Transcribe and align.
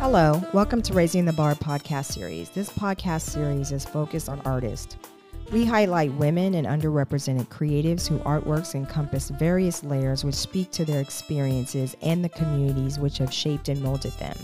Hello, 0.00 0.40
welcome 0.54 0.80
to 0.82 0.94
Raising 0.94 1.24
the 1.24 1.32
Bar 1.32 1.56
podcast 1.56 2.12
series. 2.12 2.50
This 2.50 2.70
podcast 2.70 3.22
series 3.22 3.72
is 3.72 3.84
focused 3.84 4.28
on 4.28 4.40
artists. 4.44 4.96
We 5.50 5.64
highlight 5.64 6.12
women 6.12 6.54
and 6.54 6.68
underrepresented 6.68 7.48
creatives 7.48 8.06
whose 8.06 8.20
artworks 8.20 8.76
encompass 8.76 9.28
various 9.28 9.82
layers 9.82 10.24
which 10.24 10.36
speak 10.36 10.70
to 10.70 10.84
their 10.84 11.00
experiences 11.00 11.96
and 12.00 12.24
the 12.24 12.28
communities 12.28 13.00
which 13.00 13.18
have 13.18 13.34
shaped 13.34 13.68
and 13.68 13.82
molded 13.82 14.12
them. 14.12 14.36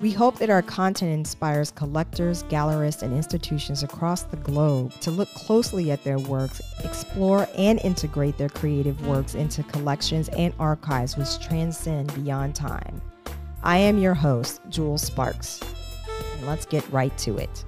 We 0.00 0.10
hope 0.10 0.38
that 0.38 0.48
our 0.48 0.62
content 0.62 1.12
inspires 1.12 1.70
collectors, 1.70 2.42
gallerists, 2.44 3.02
and 3.02 3.14
institutions 3.14 3.82
across 3.82 4.22
the 4.22 4.38
globe 4.38 4.98
to 5.02 5.10
look 5.10 5.28
closely 5.34 5.90
at 5.90 6.02
their 6.02 6.18
works, 6.18 6.62
explore 6.82 7.46
and 7.58 7.78
integrate 7.84 8.38
their 8.38 8.48
creative 8.48 9.06
works 9.06 9.34
into 9.34 9.64
collections 9.64 10.30
and 10.30 10.54
archives 10.58 11.18
which 11.18 11.38
transcend 11.46 12.12
beyond 12.14 12.54
time. 12.54 13.02
I 13.64 13.78
am 13.78 13.96
your 13.98 14.14
host, 14.14 14.60
Jewell 14.68 14.98
Sparks. 14.98 15.60
And 16.36 16.46
let's 16.48 16.66
get 16.66 16.84
right 16.90 17.16
to 17.18 17.38
it. 17.38 17.64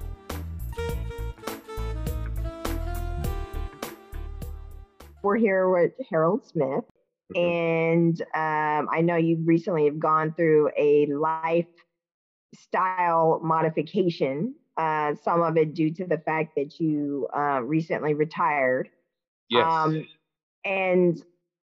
We're 5.23 5.37
here 5.37 5.69
with 5.69 5.93
Harold 6.09 6.45
Smith, 6.45 6.83
mm-hmm. 7.33 7.39
and 7.39 8.21
um, 8.35 8.89
I 8.91 8.99
know 9.01 9.15
you 9.15 9.37
recently 9.45 9.85
have 9.85 9.97
gone 9.97 10.33
through 10.33 10.69
a 10.77 11.07
lifestyle 12.53 13.39
modification. 13.41 14.53
Uh, 14.77 15.15
some 15.23 15.41
of 15.41 15.55
it 15.55 15.73
due 15.73 15.91
to 15.93 16.05
the 16.05 16.17
fact 16.17 16.55
that 16.57 16.77
you 16.79 17.29
uh, 17.35 17.61
recently 17.63 18.13
retired. 18.13 18.89
Yes. 19.49 19.65
Um, 19.65 20.05
and 20.65 21.17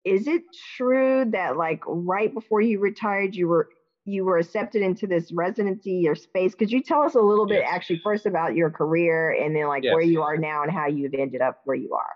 is 0.06 0.28
it 0.28 0.44
true 0.78 1.26
that 1.32 1.58
like 1.58 1.82
right 1.88 2.32
before 2.34 2.62
you 2.62 2.80
retired, 2.80 3.36
you 3.36 3.48
were 3.48 3.68
you 4.06 4.26
were 4.26 4.38
accepted 4.38 4.82
into 4.82 5.06
this 5.06 5.32
residency 5.32 6.08
or 6.08 6.16
space. 6.16 6.56
Could 6.56 6.72
you 6.72 6.82
tell 6.82 7.02
us 7.02 7.16
a 7.16 7.20
little 7.20 7.46
bit 7.46 7.60
yes. 7.60 7.70
actually 7.72 8.02
first 8.04 8.26
about 8.26 8.56
your 8.56 8.70
career 8.72 9.32
and 9.32 9.56
then 9.56 9.68
like 9.68 9.84
yes. 9.84 9.94
where 9.94 10.04
you 10.04 10.22
are 10.22 10.38
now 10.38 10.64
and 10.64 10.72
how 10.72 10.88
you've 10.88 11.14
ended 11.14 11.42
up 11.42 11.62
where 11.66 11.76
you 11.76 11.94
are? 11.94 12.16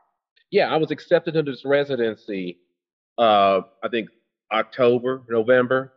Yeah, 0.52 0.74
I 0.74 0.78
was 0.78 0.92
accepted 0.92 1.36
into 1.36 1.52
this 1.52 1.66
residency 1.66 2.60
uh 3.18 3.62
I 3.84 3.88
think 3.90 4.10
October, 4.52 5.24
November. 5.30 5.94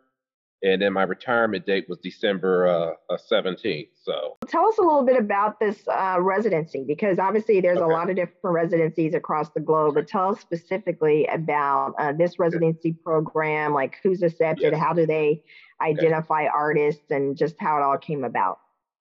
And 0.62 0.82
then 0.82 0.92
my 0.92 1.04
retirement 1.04 1.66
date 1.66 1.88
was 1.88 1.98
December 1.98 2.66
uh, 2.66 3.16
17th. 3.30 3.90
So 4.02 4.38
tell 4.48 4.66
us 4.66 4.78
a 4.78 4.82
little 4.82 5.04
bit 5.04 5.16
about 5.16 5.60
this 5.60 5.86
uh, 5.86 6.16
residency 6.18 6.84
because 6.86 7.20
obviously 7.20 7.60
there's 7.60 7.78
okay. 7.78 7.84
a 7.84 7.94
lot 7.94 8.10
of 8.10 8.16
different 8.16 8.54
residencies 8.54 9.14
across 9.14 9.50
the 9.50 9.60
globe. 9.60 9.94
But 9.94 10.08
tell 10.08 10.30
us 10.30 10.40
specifically 10.40 11.26
about 11.26 11.94
uh, 11.98 12.12
this 12.12 12.40
residency 12.40 12.90
okay. 12.90 12.98
program, 13.04 13.72
like 13.72 13.98
who's 14.02 14.22
accepted, 14.22 14.72
yes. 14.72 14.80
how 14.80 14.92
do 14.92 15.06
they 15.06 15.42
identify 15.80 16.42
okay. 16.42 16.50
artists 16.52 17.10
and 17.10 17.36
just 17.36 17.54
how 17.60 17.76
it 17.76 17.82
all 17.82 17.98
came 17.98 18.24
about. 18.24 18.58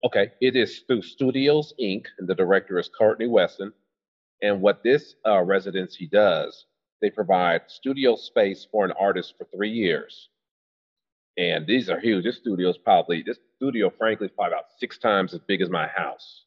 Okay, 0.04 0.32
it 0.42 0.56
is 0.56 0.80
through 0.88 1.04
Studios 1.04 1.74
Inc. 1.80 2.06
and 2.18 2.28
the 2.28 2.34
director 2.34 2.80
is 2.80 2.90
Courtney 2.90 3.28
Wesson. 3.28 3.72
And 4.42 4.62
what 4.62 4.84
this 4.84 5.16
uh, 5.28 5.44
residency 5.44 6.08
does, 6.08 6.66
they 7.02 7.12
provide 7.12 7.62
studio 7.68 8.16
space 8.16 8.68
for 8.72 8.84
an 8.86 8.94
artist 9.00 9.36
for 9.38 9.48
three 9.54 9.70
years. 9.70 10.30
And 11.38 11.66
these 11.66 11.90
are 11.90 12.00
huge. 12.00 12.26
This 12.26 12.38
studio 12.38 12.70
is 12.70 12.78
probably 12.78 13.24
this 13.24 13.38
studio, 13.58 13.90
frankly, 13.90 14.28
is 14.28 14.34
probably 14.36 14.54
about 14.54 14.66
six 14.78 14.98
times 14.98 15.34
as 15.34 15.40
big 15.48 15.62
as 15.62 15.70
my 15.70 15.88
house. 15.88 16.44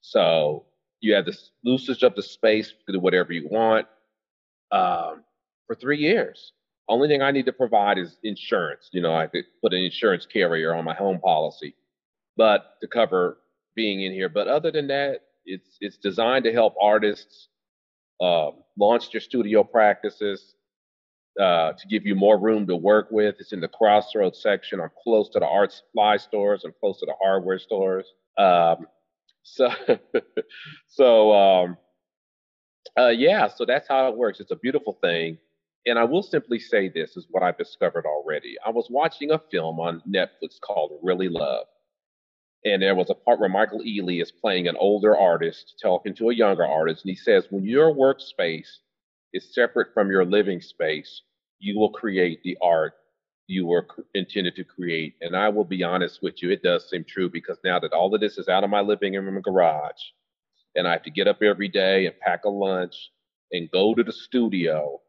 So 0.00 0.66
you 1.00 1.14
have 1.14 1.26
the 1.26 1.36
usage 1.62 2.02
of 2.02 2.14
the 2.14 2.22
space, 2.22 2.72
can 2.86 2.94
do 2.94 3.00
whatever 3.00 3.32
you 3.32 3.48
want 3.50 3.86
um, 4.72 5.22
for 5.66 5.74
three 5.74 5.98
years. 5.98 6.52
Only 6.88 7.08
thing 7.08 7.22
I 7.22 7.30
need 7.30 7.46
to 7.46 7.52
provide 7.52 7.98
is 7.98 8.16
insurance. 8.22 8.88
You 8.92 9.02
know, 9.02 9.14
I 9.14 9.26
could 9.26 9.44
put 9.62 9.74
an 9.74 9.80
insurance 9.80 10.24
carrier 10.24 10.74
on 10.74 10.84
my 10.84 10.94
home 10.94 11.20
policy, 11.20 11.74
but 12.36 12.76
to 12.80 12.86
cover 12.86 13.38
being 13.74 14.02
in 14.02 14.12
here. 14.12 14.28
But 14.28 14.48
other 14.48 14.70
than 14.70 14.86
that, 14.88 15.22
it's 15.44 15.76
it's 15.80 15.96
designed 15.96 16.44
to 16.44 16.52
help 16.52 16.74
artists 16.80 17.48
uh, 18.20 18.50
launch 18.78 19.10
their 19.10 19.20
studio 19.20 19.62
practices, 19.62 20.55
uh, 21.40 21.72
to 21.72 21.86
give 21.88 22.06
you 22.06 22.14
more 22.14 22.38
room 22.38 22.66
to 22.66 22.76
work 22.76 23.08
with. 23.10 23.36
It's 23.38 23.52
in 23.52 23.60
the 23.60 23.68
crossroads 23.68 24.40
section. 24.40 24.80
I'm 24.80 24.90
close 25.02 25.28
to 25.30 25.38
the 25.38 25.46
art 25.46 25.72
supply 25.72 26.16
stores. 26.16 26.62
I'm 26.64 26.74
close 26.80 27.00
to 27.00 27.06
the 27.06 27.14
hardware 27.20 27.58
stores. 27.58 28.06
Um, 28.38 28.86
so, 29.42 29.70
so 30.88 31.32
um, 31.32 31.76
uh, 32.98 33.08
yeah. 33.08 33.48
So 33.48 33.64
that's 33.64 33.88
how 33.88 34.08
it 34.08 34.16
works. 34.16 34.40
It's 34.40 34.50
a 34.50 34.56
beautiful 34.56 34.98
thing. 35.02 35.38
And 35.86 35.98
I 35.98 36.04
will 36.04 36.22
simply 36.22 36.58
say 36.58 36.88
this 36.88 37.16
is 37.16 37.26
what 37.30 37.44
I've 37.44 37.58
discovered 37.58 38.06
already. 38.06 38.56
I 38.64 38.70
was 38.70 38.88
watching 38.90 39.30
a 39.30 39.40
film 39.50 39.78
on 39.78 40.02
Netflix 40.08 40.60
called 40.60 40.98
Really 41.02 41.28
Love. 41.28 41.66
And 42.64 42.82
there 42.82 42.96
was 42.96 43.10
a 43.10 43.14
part 43.14 43.38
where 43.38 43.48
Michael 43.48 43.80
Ealy 43.80 44.20
is 44.20 44.32
playing 44.32 44.66
an 44.66 44.76
older 44.80 45.16
artist 45.16 45.74
talking 45.80 46.14
to 46.16 46.30
a 46.30 46.34
younger 46.34 46.66
artist. 46.66 47.04
And 47.04 47.10
he 47.10 47.16
says, 47.16 47.46
when 47.50 47.64
your 47.64 47.94
workspace 47.94 48.78
is 49.32 49.54
separate 49.54 49.92
from 49.94 50.10
your 50.10 50.24
living 50.24 50.60
space, 50.60 51.22
you 51.58 51.78
will 51.78 51.90
create 51.90 52.42
the 52.42 52.56
art 52.62 52.94
you 53.48 53.66
were 53.66 53.86
intended 54.14 54.56
to 54.56 54.64
create. 54.64 55.14
And 55.20 55.36
I 55.36 55.48
will 55.48 55.64
be 55.64 55.84
honest 55.84 56.20
with 56.22 56.42
you, 56.42 56.50
it 56.50 56.64
does 56.64 56.90
seem 56.90 57.04
true 57.04 57.30
because 57.30 57.58
now 57.64 57.78
that 57.78 57.92
all 57.92 58.12
of 58.12 58.20
this 58.20 58.38
is 58.38 58.48
out 58.48 58.64
of 58.64 58.70
my 58.70 58.80
living 58.80 59.14
room 59.14 59.28
and 59.36 59.44
garage, 59.44 60.02
and 60.74 60.88
I 60.88 60.92
have 60.92 61.04
to 61.04 61.10
get 61.10 61.28
up 61.28 61.42
every 61.42 61.68
day 61.68 62.06
and 62.06 62.18
pack 62.18 62.44
a 62.44 62.48
lunch 62.48 62.96
and 63.52 63.70
go 63.70 63.94
to 63.94 64.02
the 64.02 64.12
studio 64.12 65.00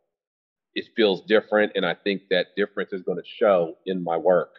it 0.77 0.85
feels 0.95 1.23
different, 1.23 1.71
and 1.73 1.83
I 1.83 1.95
think 1.95 2.21
that 2.29 2.55
difference 2.55 2.93
is 2.93 3.01
going 3.01 3.17
to 3.17 3.23
show 3.25 3.77
in 3.87 4.03
my 4.03 4.15
work. 4.15 4.51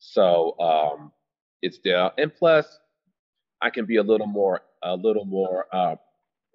So 0.00 0.58
um, 0.58 1.12
it's 1.62 1.78
there, 1.84 2.10
and 2.18 2.34
plus, 2.34 2.66
I 3.62 3.70
can 3.70 3.86
be 3.86 3.96
a 3.96 4.02
little 4.02 4.26
more, 4.26 4.62
a 4.82 4.96
little 4.96 5.24
more. 5.24 5.66
Uh, 5.72 5.94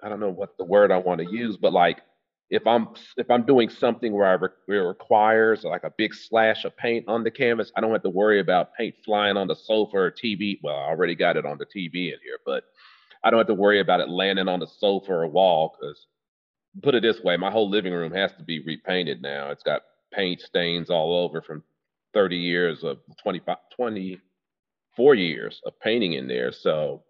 I 0.04 0.10
don't 0.10 0.20
know 0.20 0.30
what 0.30 0.58
the 0.58 0.66
word 0.66 0.92
I 0.92 0.98
want 0.98 1.22
to 1.22 1.32
use, 1.32 1.58
but 1.58 1.74
like 1.74 2.02
if 2.50 2.68
I'm 2.68 2.90
if 3.18 3.32
I'm 3.32 3.44
doing 3.44 3.70
something 3.70 4.14
where 4.14 4.28
I 4.28 4.34
re- 4.34 4.50
it 4.68 4.74
requires 4.74 5.64
like 5.64 5.84
a 5.84 5.94
big 5.98 6.14
slash 6.14 6.66
of 6.66 6.76
paint 6.78 7.06
on 7.08 7.24
the 7.24 7.32
canvas, 7.32 7.72
I 7.76 7.82
don't 7.82 7.92
have 7.92 8.04
to 8.04 8.10
worry 8.10 8.40
about 8.40 8.76
paint 8.76 8.96
flying 9.04 9.38
on 9.38 9.48
the 9.48 9.56
sofa 9.56 9.98
or 9.98 10.12
TV. 10.12 10.60
Well, 10.62 10.76
I 10.76 10.90
already 10.90 11.16
got 11.16 11.38
it 11.38 11.46
on 11.46 11.58
the 11.58 11.66
TV 11.66 12.14
in 12.14 12.20
here, 12.24 12.40
but 12.46 12.66
I 13.24 13.30
don't 13.30 13.40
have 13.40 13.48
to 13.48 13.54
worry 13.54 13.80
about 13.80 14.02
it 14.02 14.10
landing 14.10 14.50
on 14.50 14.60
the 14.60 14.68
sofa 14.68 15.14
or 15.14 15.28
wall 15.28 15.76
because 15.80 16.08
put 16.82 16.96
it 16.96 17.04
this 17.04 17.22
way, 17.24 17.38
my 17.38 17.52
whole 17.52 17.70
living 17.70 17.94
room 17.94 18.14
has 18.14 18.34
to 18.34 18.44
be 18.44 18.60
repainted 18.60 19.22
now. 19.22 19.50
It's 19.52 19.64
got 19.64 19.84
paint 20.14 20.42
stains 20.42 20.90
all 20.90 21.16
over 21.16 21.42
from 21.42 21.64
30 22.14 22.36
years 22.36 22.84
of 22.84 23.00
25, 23.22 23.58
24 23.76 25.16
years 25.16 25.62
of 25.66 25.80
painting 25.80 26.14
in 26.14 26.28
there. 26.28 26.52
So 26.52 27.04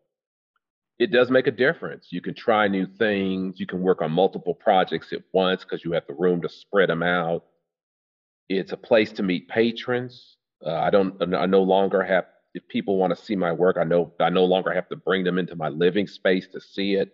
it 1.00 1.12
does 1.12 1.30
make 1.32 1.48
a 1.48 1.52
difference. 1.52 2.08
You 2.12 2.22
can 2.22 2.34
try 2.34 2.68
new 2.68 2.86
things. 2.86 3.60
You 3.60 3.66
can 3.66 3.82
work 3.82 4.02
on 4.02 4.12
multiple 4.12 4.54
projects 4.54 5.12
at 5.14 5.24
once 5.34 5.64
because 5.64 5.84
you 5.84 5.92
have 5.94 6.08
the 6.08 6.14
room 6.14 6.42
to 6.42 6.50
spread 6.50 6.90
them 6.90 7.04
out. 7.04 7.44
It's 8.50 8.72
a 8.72 8.78
place 8.78 9.12
to 9.14 9.24
meet 9.24 9.48
patrons. 9.50 10.38
Uh, 10.66 10.76
I 10.76 10.90
don't. 10.90 11.16
I 11.36 11.46
no 11.46 11.64
longer 11.64 12.04
have. 12.04 12.26
If 12.54 12.68
people 12.68 12.98
want 12.98 13.16
to 13.16 13.24
see 13.24 13.36
my 13.36 13.52
work, 13.52 13.78
I 13.80 13.84
know 13.84 14.14
I 14.20 14.30
no 14.30 14.46
longer 14.46 14.72
have 14.74 14.88
to 14.90 14.96
bring 14.96 15.24
them 15.24 15.40
into 15.40 15.56
my 15.56 15.70
living 15.70 16.06
space 16.06 16.48
to 16.50 16.62
see 16.62 16.96
it 16.96 17.14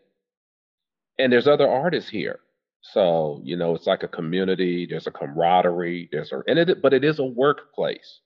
and 1.20 1.32
there's 1.32 1.48
other 1.48 1.70
artists 1.70 2.10
here. 2.10 2.40
So, 2.82 3.42
you 3.44 3.58
know, 3.58 3.76
it's 3.76 3.86
like 3.86 4.04
a 4.04 4.08
community, 4.08 4.88
there's 4.90 5.06
a 5.06 5.12
camaraderie, 5.12 6.08
there's 6.12 6.32
a, 6.32 6.42
and 6.48 6.58
it, 6.58 6.82
but 6.82 6.94
it 6.94 7.04
is 7.04 7.20
a 7.20 7.26
workplace. 7.26 8.22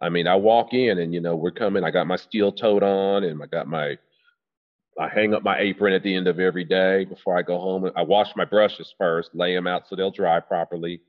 I 0.00 0.08
mean, 0.08 0.26
I 0.26 0.34
walk 0.34 0.72
in 0.72 0.98
and, 0.98 1.12
you 1.12 1.20
know, 1.20 1.36
we're 1.36 1.50
coming, 1.52 1.84
I 1.84 1.90
got 1.90 2.06
my 2.06 2.16
steel 2.16 2.50
toed 2.50 2.82
on 2.82 3.22
and 3.22 3.40
I 3.42 3.46
got 3.46 3.68
my, 3.68 3.98
I 4.98 5.08
hang 5.08 5.34
up 5.34 5.42
my 5.42 5.58
apron 5.58 5.94
at 5.94 6.02
the 6.02 6.14
end 6.14 6.28
of 6.28 6.38
every 6.38 6.64
day 6.64 7.04
before 7.04 7.36
I 7.36 7.42
go 7.42 7.58
home. 7.58 7.90
I 7.96 8.02
wash 8.02 8.34
my 8.36 8.44
brushes 8.44 8.94
first, 8.98 9.34
lay 9.34 9.54
them 9.54 9.66
out 9.66 9.88
so 9.88 9.96
they'll 9.96 10.10
dry 10.10 10.40
properly, 10.40 11.00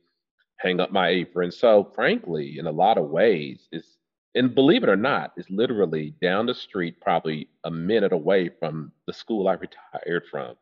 hang 0.57 0.79
up 0.79 0.91
my 0.91 1.09
apron. 1.09 1.51
So, 1.51 1.91
frankly, 1.93 2.59
in 2.59 2.67
a 2.67 2.71
lot 2.71 2.97
of 2.97 3.09
ways, 3.09 3.67
it's, 3.71 3.97
and 4.35 4.55
believe 4.55 4.83
it 4.83 4.89
or 4.89 4.95
not, 4.95 5.33
it's 5.35 5.49
literally 5.49 6.15
down 6.21 6.45
the 6.45 6.53
street, 6.53 6.99
probably 7.01 7.49
a 7.65 7.71
minute 7.71 8.13
away 8.13 8.49
from 8.59 8.91
the 9.05 9.13
school 9.13 9.47
I 9.47 9.53
retired 9.53 10.23
from 10.31 10.55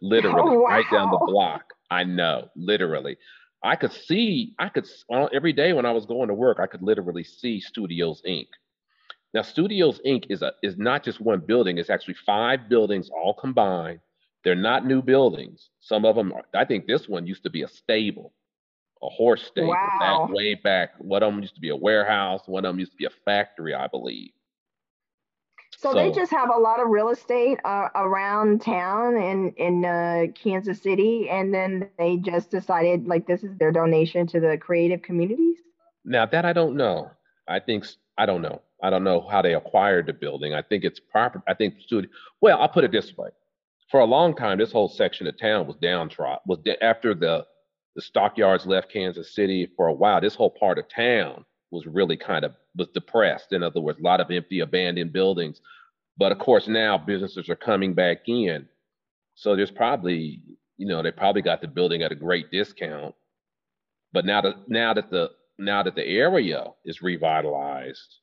literally 0.00 0.56
oh, 0.56 0.60
wow. 0.60 0.68
right 0.68 0.84
down 0.90 1.10
the 1.10 1.24
block. 1.26 1.72
I 1.90 2.04
know, 2.04 2.48
literally. 2.56 3.16
I 3.62 3.76
could 3.76 3.92
see, 3.92 4.54
I 4.58 4.68
could 4.68 4.86
every 5.32 5.52
day 5.52 5.72
when 5.72 5.86
I 5.86 5.92
was 5.92 6.06
going 6.06 6.28
to 6.28 6.34
work, 6.34 6.58
I 6.60 6.66
could 6.66 6.82
literally 6.82 7.24
see 7.24 7.60
Studios 7.60 8.22
Inc. 8.26 8.46
Now, 9.34 9.42
Studios 9.42 10.00
Inc. 10.06 10.26
is 10.30 10.42
a 10.42 10.52
is 10.62 10.78
not 10.78 11.02
just 11.02 11.20
one 11.20 11.40
building; 11.40 11.78
it's 11.78 11.90
actually 11.90 12.14
five 12.14 12.68
buildings 12.68 13.10
all 13.10 13.34
combined. 13.34 14.00
They're 14.44 14.54
not 14.54 14.86
new 14.86 15.02
buildings. 15.02 15.70
Some 15.80 16.04
of 16.04 16.14
them, 16.14 16.32
are, 16.32 16.42
I 16.54 16.64
think, 16.64 16.86
this 16.86 17.08
one 17.08 17.26
used 17.26 17.42
to 17.42 17.50
be 17.50 17.62
a 17.62 17.68
stable, 17.68 18.32
a 19.02 19.08
horse 19.08 19.42
stable, 19.42 19.70
wow. 19.70 20.26
back, 20.26 20.34
way 20.34 20.54
back. 20.54 20.90
One 20.98 21.22
of 21.22 21.32
them 21.32 21.42
used 21.42 21.56
to 21.56 21.60
be 21.60 21.70
a 21.70 21.76
warehouse. 21.76 22.42
One 22.46 22.64
of 22.64 22.70
them 22.70 22.78
used 22.78 22.92
to 22.92 22.96
be 22.96 23.06
a 23.06 23.10
factory, 23.24 23.74
I 23.74 23.88
believe. 23.88 24.30
So, 25.76 25.92
so, 25.92 25.98
they 25.98 26.10
just 26.10 26.30
have 26.30 26.48
a 26.48 26.58
lot 26.58 26.80
of 26.80 26.88
real 26.88 27.10
estate 27.10 27.58
uh, 27.64 27.88
around 27.94 28.62
town 28.62 29.16
in 29.16 29.52
in 29.56 29.84
uh, 29.84 30.26
Kansas 30.34 30.80
City, 30.80 31.28
and 31.28 31.52
then 31.52 31.90
they 31.98 32.16
just 32.16 32.50
decided 32.50 33.06
like 33.06 33.26
this 33.26 33.44
is 33.44 33.58
their 33.58 33.72
donation 33.72 34.26
to 34.28 34.40
the 34.40 34.56
creative 34.56 35.02
communities. 35.02 35.58
Now 36.04 36.24
that 36.24 36.44
I 36.46 36.52
don't 36.52 36.76
know. 36.76 37.10
I 37.46 37.60
think 37.60 37.84
I 38.16 38.24
don't 38.26 38.42
know. 38.42 38.62
I 38.82 38.90
don't 38.90 39.04
know 39.04 39.26
how 39.30 39.42
they 39.42 39.54
acquired 39.54 40.06
the 40.06 40.12
building. 40.12 40.54
I 40.54 40.62
think 40.62 40.84
it's 40.84 41.00
proper. 41.00 41.42
I 41.48 41.54
think 41.54 41.80
studio. 41.80 42.10
Well, 42.40 42.60
I'll 42.60 42.68
put 42.68 42.84
it 42.84 42.92
this 42.92 43.16
way: 43.16 43.30
for 43.90 44.00
a 44.00 44.04
long 44.04 44.34
time, 44.36 44.58
this 44.58 44.72
whole 44.72 44.88
section 44.88 45.26
of 45.26 45.38
town 45.38 45.66
was 45.66 45.76
downtrodden. 45.76 46.40
Was 46.46 46.58
de- 46.64 46.82
after 46.82 47.14
the 47.14 47.46
the 47.96 48.02
stockyards 48.02 48.66
left 48.66 48.92
Kansas 48.92 49.34
City 49.34 49.68
for 49.74 49.88
a 49.88 49.92
while. 49.92 50.20
This 50.20 50.34
whole 50.34 50.50
part 50.50 50.78
of 50.78 50.86
town 50.88 51.44
was 51.70 51.86
really 51.86 52.16
kind 52.16 52.44
of 52.44 52.54
was 52.76 52.88
depressed. 52.88 53.52
In 53.52 53.62
other 53.62 53.80
words, 53.80 53.98
a 53.98 54.02
lot 54.02 54.20
of 54.20 54.30
empty, 54.30 54.60
abandoned 54.60 55.12
buildings. 55.12 55.60
But 56.18 56.30
of 56.30 56.38
course, 56.38 56.68
now 56.68 56.98
businesses 56.98 57.48
are 57.48 57.56
coming 57.56 57.94
back 57.94 58.28
in. 58.28 58.68
So 59.34 59.56
there's 59.56 59.70
probably, 59.70 60.42
you 60.76 60.86
know, 60.86 61.02
they 61.02 61.10
probably 61.10 61.42
got 61.42 61.62
the 61.62 61.68
building 61.68 62.02
at 62.02 62.12
a 62.12 62.16
great 62.16 62.50
discount. 62.50 63.14
But 64.12 64.26
now 64.26 64.42
that 64.42 64.68
now 64.68 64.92
that 64.94 65.10
the 65.10 65.30
now 65.58 65.82
that 65.82 65.94
the 65.94 66.06
area 66.06 66.66
is 66.84 67.02
revitalized, 67.02 68.16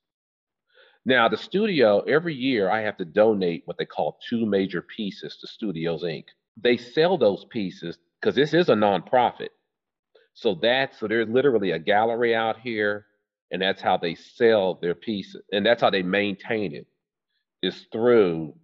now 1.06 1.28
the 1.28 1.38
studio 1.38 2.00
every 2.02 2.34
year 2.34 2.70
I 2.70 2.82
have 2.82 2.98
to 2.98 3.06
donate 3.06 3.64
what 3.66 3.78
they 3.78 3.86
call 3.86 4.20
two 4.30 4.46
major 4.46 4.82
pieces 4.82 5.38
to 5.42 5.48
Studios 5.48 6.04
Inc. 6.04 6.26
They 6.62 6.78
sell 6.78 7.18
those 7.18 7.46
pieces 7.50 7.98
because 8.22 8.36
this 8.36 8.54
is 8.54 8.70
a 8.70 8.74
nonprofit. 8.74 9.50
So 10.34 10.58
that's 10.62 11.00
so 11.00 11.08
there's 11.08 11.30
literally 11.30 11.72
a 11.72 11.80
gallery 11.80 12.36
out 12.36 12.60
here, 12.60 13.06
and 13.52 13.62
that's 13.62 13.82
how 13.82 13.98
they 13.98 14.16
sell 14.16 14.80
their 14.82 14.96
pieces, 14.96 15.42
and 15.52 15.66
that's 15.66 15.82
how 15.82 15.90
they 15.90 16.04
maintain 16.04 16.74
it. 16.74 16.88
Is 17.62 17.86
through. 17.92 18.56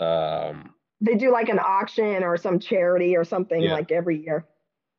Um, 0.00 0.74
they 1.00 1.14
do 1.14 1.32
like 1.32 1.48
an 1.48 1.58
auction 1.58 2.22
or 2.24 2.36
some 2.36 2.58
charity 2.58 3.16
or 3.16 3.24
something 3.24 3.62
yeah. 3.62 3.72
like 3.72 3.92
every 3.92 4.24
year. 4.24 4.46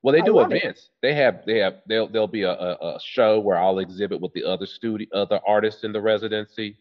Well, 0.01 0.13
they 0.13 0.22
do 0.22 0.40
events. 0.40 0.63
It. 0.81 0.90
They 1.01 1.13
have 1.16 1.42
they 1.46 1.57
have 1.60 1.81
they'll 1.88 2.07
there'll 2.07 2.28
be 2.28 2.44
a, 2.44 2.51
a, 2.51 2.96
a, 2.96 3.00
show 3.04 3.40
where 3.40 3.57
I'll 3.57 3.80
exhibit 3.80 4.22
with 4.22 4.31
the 4.34 4.46
other 4.46 4.66
studio 4.66 5.07
other 5.13 5.42
artists 5.46 5.84
in 5.84 5.92
the 5.92 6.01
residency. 6.01 6.78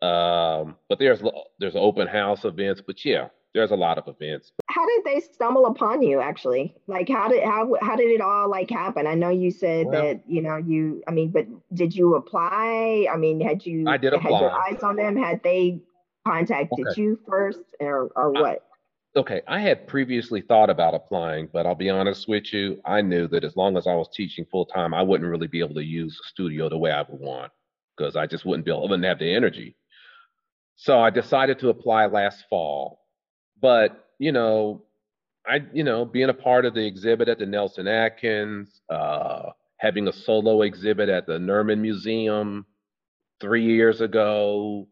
Um, 0.00 0.76
but 0.88 0.98
there's 0.98 1.22
there's 1.58 1.76
open 1.76 2.06
house 2.06 2.44
events. 2.44 2.80
But 2.86 3.04
yeah, 3.04 3.28
there's 3.54 3.70
a 3.70 3.76
lot 3.76 3.98
of 3.98 4.08
events. 4.08 4.52
How 4.70 4.86
did 4.86 5.04
they 5.04 5.20
stumble 5.20 5.66
upon 5.66 6.02
you 6.02 6.20
actually? 6.20 6.74
Like 6.86 7.08
how 7.08 7.28
did 7.28 7.44
how 7.44 7.76
how 7.82 7.96
did 7.96 8.10
it 8.10 8.20
all 8.20 8.48
like 8.48 8.70
happen? 8.70 9.06
I 9.06 9.14
know 9.14 9.30
you 9.30 9.50
said 9.50 9.86
well, 9.86 10.02
that, 10.02 10.22
you 10.26 10.40
know, 10.40 10.56
you 10.56 11.02
I 11.06 11.10
mean, 11.10 11.30
but 11.30 11.46
did 11.74 11.94
you 11.94 12.14
apply? 12.14 13.08
I 13.12 13.16
mean, 13.16 13.40
had 13.40 13.66
you 13.66 13.86
I 13.88 13.96
did 13.98 14.14
apply. 14.14 14.30
had 14.30 14.40
your 14.40 14.50
eyes 14.52 14.82
on 14.82 14.96
them? 14.96 15.16
Had 15.16 15.42
they 15.42 15.80
contacted 16.26 16.86
okay. 16.88 17.00
you 17.00 17.18
first 17.28 17.60
or 17.80 18.10
or 18.16 18.32
what? 18.32 18.62
I, 18.62 18.67
okay, 19.18 19.42
I 19.46 19.60
had 19.60 19.86
previously 19.86 20.40
thought 20.40 20.70
about 20.70 20.94
applying, 20.94 21.48
but 21.52 21.66
I'll 21.66 21.74
be 21.74 21.90
honest 21.90 22.28
with 22.28 22.52
you, 22.52 22.80
I 22.84 23.02
knew 23.02 23.28
that 23.28 23.44
as 23.44 23.56
long 23.56 23.76
as 23.76 23.86
I 23.86 23.94
was 23.94 24.08
teaching 24.14 24.46
full 24.50 24.66
time, 24.66 24.94
I 24.94 25.02
wouldn't 25.02 25.28
really 25.28 25.46
be 25.46 25.60
able 25.60 25.74
to 25.74 25.84
use 25.84 26.18
studio 26.24 26.68
the 26.68 26.78
way 26.78 26.90
I 26.92 27.02
would 27.02 27.20
want 27.20 27.52
because 27.96 28.16
I 28.16 28.26
just 28.26 28.44
wouldn't 28.44 28.64
be 28.64 28.70
able, 28.70 28.86
I 28.86 28.90
wouldn't 28.90 29.04
have 29.04 29.18
the 29.18 29.34
energy. 29.34 29.76
So 30.76 31.00
I 31.00 31.10
decided 31.10 31.58
to 31.60 31.70
apply 31.70 32.06
last 32.06 32.44
fall 32.48 33.00
but 33.60 34.06
you 34.18 34.32
know, 34.32 34.82
I 35.46 35.60
you 35.72 35.84
know 35.84 36.04
being 36.04 36.28
a 36.28 36.34
part 36.34 36.64
of 36.64 36.74
the 36.74 36.86
exhibit 36.86 37.28
at 37.28 37.38
the 37.38 37.46
Nelson 37.46 37.88
Atkins, 37.88 38.80
uh, 38.90 39.50
having 39.78 40.08
a 40.08 40.12
solo 40.12 40.62
exhibit 40.62 41.08
at 41.08 41.26
the 41.26 41.38
Nerman 41.38 41.78
Museum 41.78 42.66
three 43.40 43.64
years 43.64 44.00
ago. 44.00 44.88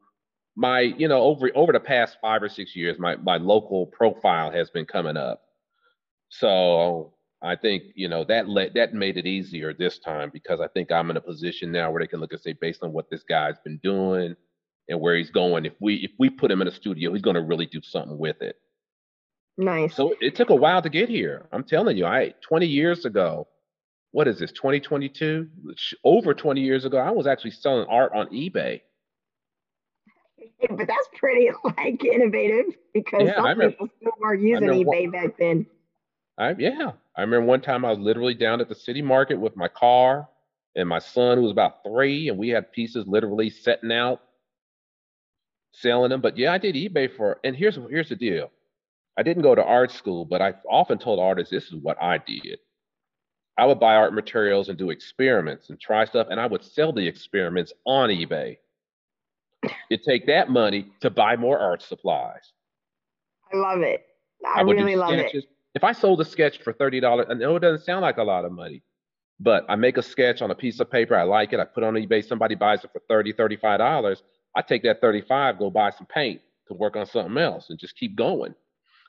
My 0.56 0.81
you 0.81 1.08
know 1.08 1.23
over 1.23 1.50
over 1.55 1.73
the 1.73 1.81
past 1.81 2.17
five 2.20 2.43
or 2.43 2.49
six 2.49 2.75
years, 2.75 2.99
my 2.99 3.17
my 3.17 3.37
local 3.37 3.87
profile 3.87 4.50
has 4.50 4.70
been 4.70 4.87
coming 4.87 5.17
up. 5.17 5.43
So 6.31 7.14
I 7.43 7.56
think 7.56 7.85
you 7.94 8.08
know 8.08 8.25
that 8.25 8.49
let 8.49 8.75
that 8.75 8.94
made 8.94 9.19
it 9.19 9.26
easier 9.26 9.75
this 9.75 9.99
time 9.99 10.31
because 10.32 10.61
I 10.61 10.69
think 10.69 10.91
I'm 10.91 11.11
in 11.11 11.17
a 11.17 11.20
position 11.20 11.70
now 11.70 11.91
where 11.91 12.03
they 12.03 12.06
can 12.06 12.20
look 12.20 12.32
and 12.32 12.41
say 12.41 12.55
based 12.55 12.82
on 12.82 12.93
what 12.93 13.11
this 13.11 13.23
guy's 13.23 13.58
been 13.64 13.79
doing 13.82 14.35
and 14.88 15.00
where 15.00 15.17
he's 15.17 15.31
going. 15.31 15.67
If 15.67 15.75
we 15.81 15.97
if 15.97 16.12
we 16.19 16.31
put 16.31 16.50
him 16.50 16.62
in 16.62 16.69
a 16.69 16.73
studio, 16.73 17.12
he's 17.12 17.23
going 17.23 17.37
to 17.37 17.43
really 17.43 17.67
do 17.67 17.81
something 17.82 18.17
with 18.17 18.41
it. 18.41 18.56
Nice. 19.59 19.94
So 19.94 20.14
it 20.20 20.35
took 20.37 20.50
a 20.50 20.55
while 20.55 20.82
to 20.82 20.88
get 20.88 21.09
here. 21.09 21.49
I'm 21.52 21.64
telling 21.64 21.97
you, 21.97 22.06
I 22.06 22.35
20 22.49 22.67
years 22.67 23.05
ago. 23.05 23.49
What 24.12 24.29
is 24.29 24.38
this? 24.38 24.52
2022? 24.52 25.49
Over 26.02 26.32
20 26.32 26.62
years 26.62 26.87
ago, 26.87 26.97
I 26.97 27.11
was 27.11 27.26
actually 27.26 27.50
selling 27.50 27.87
art 27.91 28.12
on 28.14 28.29
eBay. 28.29 28.81
But 30.71 30.89
that's 30.89 31.09
pretty 31.15 31.51
like 31.65 32.05
innovative 32.05 32.75
because 32.93 33.29
yeah, 33.29 33.37
some 33.37 33.45
remember, 33.45 33.71
people 33.71 33.89
still 33.97 34.13
were 34.21 34.35
using 34.35 34.69
eBay 34.69 34.85
one, 34.85 35.11
back 35.11 35.39
then. 35.39 35.67
I, 36.39 36.55
yeah, 36.59 36.93
I 37.17 37.21
remember 37.23 37.47
one 37.47 37.61
time 37.61 37.85
I 37.85 37.91
was 37.91 37.99
literally 37.99 38.35
down 38.35 38.61
at 38.61 38.69
the 38.69 38.75
city 38.75 39.01
market 39.01 39.41
with 39.41 39.57
my 39.57 39.69
car 39.69 40.29
and 40.75 40.89
my 40.89 40.99
son 40.99 41.39
who 41.39 41.45
was 41.45 41.53
about 41.53 41.83
three, 41.85 42.29
and 42.29 42.39
we 42.39 42.49
had 42.51 42.73
pieces 42.73 43.07
literally 43.07 43.49
setting 43.49 43.93
out 43.93 44.21
selling 45.73 46.11
them. 46.11 46.21
But 46.21 46.37
yeah, 46.37 46.53
I 46.53 46.59
did 46.59 46.75
eBay 46.75 47.15
for, 47.17 47.39
and 47.45 47.57
here's 47.57 47.77
here's 47.89 48.09
the 48.09 48.17
deal. 48.17 48.51
I 49.17 49.23
didn't 49.23 49.43
go 49.43 49.55
to 49.55 49.65
art 49.65 49.93
school, 49.93 50.25
but 50.25 50.43
I 50.43 50.55
often 50.69 50.99
told 50.99 51.19
artists 51.19 51.51
this 51.51 51.65
is 51.65 51.77
what 51.77 52.01
I 52.03 52.19
did. 52.19 52.59
I 53.59 53.65
would 53.65 53.81
buy 53.81 53.95
art 53.95 54.13
materials 54.13 54.69
and 54.69 54.77
do 54.77 54.91
experiments 54.91 55.71
and 55.71 55.81
try 55.81 56.05
stuff, 56.05 56.27
and 56.31 56.39
I 56.39 56.47
would 56.47 56.63
sell 56.63 56.93
the 56.93 57.07
experiments 57.07 57.73
on 57.87 58.11
eBay. 58.11 58.59
You 59.91 59.99
take 59.99 60.27
that 60.27 60.51
money 60.51 60.87
to 61.01 61.11
buy 61.11 61.37
more 61.37 61.59
art 61.59 61.83
supplies. 61.83 62.53
I 63.53 63.57
love 63.57 63.81
it. 63.83 64.05
I, 64.45 64.61
I 64.61 64.63
really 64.63 64.97
love 64.97 65.13
it. 65.13 65.45
If 65.75 65.85
I 65.85 65.93
sold 65.93 66.21
a 66.21 66.25
sketch 66.25 66.59
for 66.63 66.73
thirty 66.73 67.01
dollars, 67.01 67.27
I 67.31 67.35
know 67.35 67.53
oh, 67.53 67.57
it 67.57 67.61
doesn't 67.61 67.85
sound 67.85 68.03
like 68.03 68.17
a 68.17 68.23
lot 68.23 68.45
of 68.45 68.53
money, 68.53 68.83
but 69.39 69.65
I 69.69 69.77
make 69.77 69.97
a 69.97 70.03
sketch 70.03 70.43
on 70.43 70.51
a 70.51 70.55
piece 70.55 70.81
of 70.81 70.91
paper. 70.91 71.15
I 71.15 71.25
like 71.25 71.53
it. 71.53 71.61
I 71.61 71.65
put 71.65 71.85
it 71.85 71.87
on 71.87 71.95
eBay. 71.95 72.27
Somebody 72.27 72.55
buys 72.55 72.83
it 72.85 72.91
for 72.93 73.03
30 73.09 73.33
35 73.33 73.79
dollars. 73.79 74.23
I 74.55 74.63
take 74.63 74.83
that 74.85 75.03
35, 75.03 75.59
go 75.59 75.71
buy 75.71 75.91
some 75.91 76.07
paint 76.07 76.41
to 76.69 76.75
work 76.75 76.97
on 76.97 77.05
something 77.05 77.37
else, 77.37 77.69
and 77.69 77.79
just 77.79 77.97
keep 77.97 78.17
going. 78.17 78.55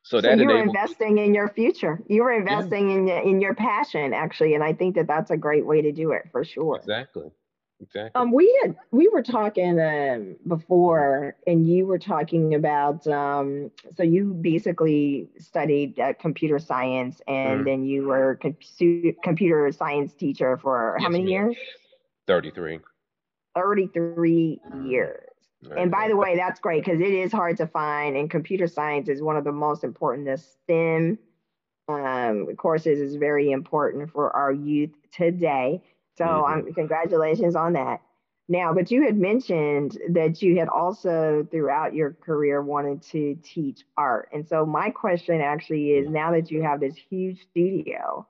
So, 0.04 0.22
so 0.22 0.32
you 0.32 0.46
were 0.46 0.62
investing 0.62 1.18
in 1.18 1.34
your 1.34 1.50
future. 1.50 2.02
You 2.08 2.24
were 2.24 2.34
investing 2.34 3.08
yeah. 3.08 3.20
in 3.20 3.30
in 3.30 3.42
your 3.42 3.56
passion, 3.56 4.14
actually, 4.14 4.54
and 4.54 4.64
I 4.64 4.74
think 4.74 4.96
that 4.96 5.08
that's 5.08 5.32
a 5.32 5.38
great 5.38 5.66
way 5.66 5.82
to 5.82 5.92
do 5.92 6.12
it 6.12 6.24
for 6.32 6.44
sure. 6.44 6.78
Exactly. 6.78 7.30
Exactly. 7.80 8.20
Um, 8.20 8.32
we 8.32 8.60
had 8.64 8.76
we 8.92 9.08
were 9.08 9.22
talking 9.22 9.80
um, 9.80 10.36
before, 10.48 11.36
and 11.46 11.68
you 11.68 11.86
were 11.86 12.00
talking 12.00 12.56
about 12.56 13.06
um, 13.08 13.70
so 13.96 14.02
you 14.02 14.34
basically 14.34 15.30
studied 15.38 16.00
uh, 16.00 16.14
computer 16.14 16.58
science, 16.58 17.22
and 17.28 17.62
mm. 17.62 17.66
then 17.66 17.86
you 17.86 18.08
were 18.08 18.40
com- 18.42 18.58
computer 19.24 19.72
science 19.72 20.14
teacher 20.14 20.58
for 20.58 20.96
yes, 20.98 21.06
how 21.06 21.10
many 21.12 21.30
years? 21.30 21.56
Thirty 22.26 22.50
three. 22.50 22.80
Thirty 23.56 23.88
three 23.88 24.60
years. 24.84 25.24
And 25.76 25.92
by 25.92 26.08
the 26.08 26.16
way, 26.16 26.36
that's 26.36 26.60
great 26.60 26.86
because 26.86 27.02
it 27.02 27.12
is 27.12 27.32
hard 27.32 27.58
to 27.58 27.68
find, 27.68 28.16
and 28.16 28.30
computer 28.30 28.68
science 28.68 29.10
is 29.10 29.22
one 29.22 29.38
of 29.38 29.44
the 29.44 29.52
most 29.52 29.84
important. 29.84 30.28
The 30.28 30.38
STEM 30.38 31.20
um, 31.90 32.56
courses 32.58 33.00
is 33.00 33.16
very 33.16 33.52
important 33.52 34.12
for 34.12 34.36
our 34.36 34.52
youth 34.52 34.92
today. 35.12 35.82
So, 36.18 36.26
mm-hmm. 36.26 36.68
um, 36.68 36.74
congratulations 36.74 37.56
on 37.56 37.74
that. 37.74 38.02
Now, 38.50 38.74
but 38.74 38.92
you 38.92 39.04
had 39.04 39.18
mentioned 39.18 39.98
that 40.12 40.42
you 40.42 40.58
had 40.58 40.70
also 40.70 41.46
throughout 41.52 41.94
your 41.94 42.14
career 42.14 42.62
wanted 42.62 43.02
to 43.12 43.36
teach 43.44 43.84
art. 43.98 44.30
And 44.34 44.48
so, 44.48 44.66
my 44.66 44.90
question 44.90 45.42
actually 45.42 45.92
is 45.92 46.10
now 46.10 46.32
that 46.32 46.50
you 46.50 46.64
have 46.64 46.80
this 46.80 46.96
huge 47.10 47.42
studio 47.42 48.28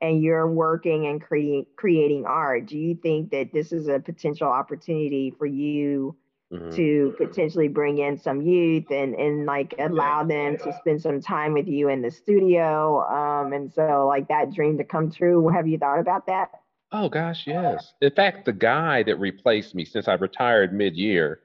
and 0.00 0.22
you're 0.22 0.46
working 0.46 1.06
and 1.06 1.20
creating 1.20 1.66
creating 1.76 2.24
art, 2.24 2.66
do 2.66 2.78
you 2.78 2.94
think 2.94 3.30
that 3.32 3.52
this 3.52 3.72
is 3.72 3.88
a 3.88 3.98
potential 3.98 4.48
opportunity 4.48 5.34
for 5.36 5.46
you? 5.46 6.16
mm-hmm. 6.52 6.70
to 6.70 7.14
potentially 7.18 7.68
bring 7.68 7.98
in 7.98 8.16
some 8.18 8.42
youth 8.42 8.90
and 8.90 9.14
and 9.14 9.46
like 9.46 9.74
allow 9.78 10.24
them 10.24 10.56
to 10.58 10.72
spend 10.80 11.00
some 11.00 11.20
time 11.20 11.52
with 11.52 11.68
you 11.68 11.88
in 11.88 12.02
the 12.02 12.10
studio 12.10 13.04
um 13.08 13.52
and 13.52 13.72
so 13.72 14.06
like 14.06 14.28
that 14.28 14.52
dream 14.52 14.78
to 14.78 14.84
come 14.84 15.10
true 15.10 15.48
have 15.48 15.66
you 15.66 15.78
thought 15.78 15.98
about 15.98 16.26
that 16.26 16.50
oh 16.92 17.08
gosh 17.08 17.46
yes 17.46 17.92
in 18.00 18.10
fact 18.10 18.44
the 18.44 18.52
guy 18.52 19.02
that 19.02 19.16
replaced 19.16 19.74
me 19.74 19.84
since 19.84 20.08
i 20.08 20.14
retired 20.14 20.72
mid-year 20.72 21.40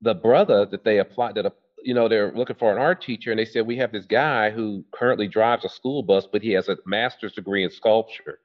the 0.00 0.14
brother 0.14 0.66
that 0.66 0.84
they 0.84 0.98
applied 0.98 1.34
that 1.34 1.52
you 1.82 1.94
know 1.94 2.08
they're 2.08 2.32
looking 2.32 2.56
for 2.56 2.72
an 2.72 2.78
art 2.78 3.02
teacher 3.02 3.30
and 3.30 3.38
they 3.38 3.44
said 3.44 3.66
we 3.66 3.76
have 3.76 3.92
this 3.92 4.06
guy 4.06 4.50
who 4.50 4.84
currently 4.92 5.28
drives 5.28 5.64
a 5.64 5.68
school 5.68 6.02
bus 6.02 6.26
but 6.30 6.42
he 6.42 6.50
has 6.52 6.68
a 6.68 6.76
master's 6.86 7.32
degree 7.32 7.64
in 7.64 7.70
sculpture 7.70 8.40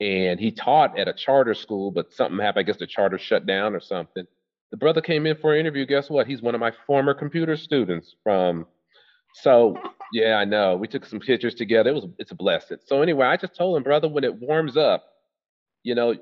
and 0.00 0.40
he 0.40 0.50
taught 0.50 0.98
at 0.98 1.08
a 1.08 1.12
charter 1.12 1.54
school 1.54 1.90
but 1.90 2.12
something 2.12 2.38
happened 2.38 2.60
i 2.60 2.66
guess 2.66 2.78
the 2.78 2.86
charter 2.86 3.18
shut 3.18 3.46
down 3.46 3.74
or 3.74 3.80
something 3.80 4.26
the 4.70 4.76
brother 4.76 5.00
came 5.00 5.26
in 5.26 5.36
for 5.36 5.52
an 5.52 5.60
interview. 5.60 5.84
Guess 5.84 6.10
what? 6.10 6.26
He's 6.26 6.42
one 6.42 6.54
of 6.54 6.60
my 6.60 6.72
former 6.86 7.14
computer 7.14 7.56
students 7.56 8.14
from. 8.22 8.66
So 9.34 9.76
yeah, 10.12 10.34
I 10.36 10.44
know. 10.44 10.76
We 10.76 10.88
took 10.88 11.04
some 11.04 11.20
pictures 11.20 11.54
together. 11.54 11.90
It 11.90 11.94
was 11.94 12.06
it's 12.18 12.30
a 12.30 12.36
blessing. 12.36 12.78
So 12.86 13.02
anyway, 13.02 13.26
I 13.26 13.36
just 13.36 13.56
told 13.56 13.76
him, 13.76 13.82
brother, 13.82 14.08
when 14.08 14.24
it 14.24 14.34
warms 14.34 14.76
up, 14.76 15.04
you 15.82 15.94
know, 15.94 16.14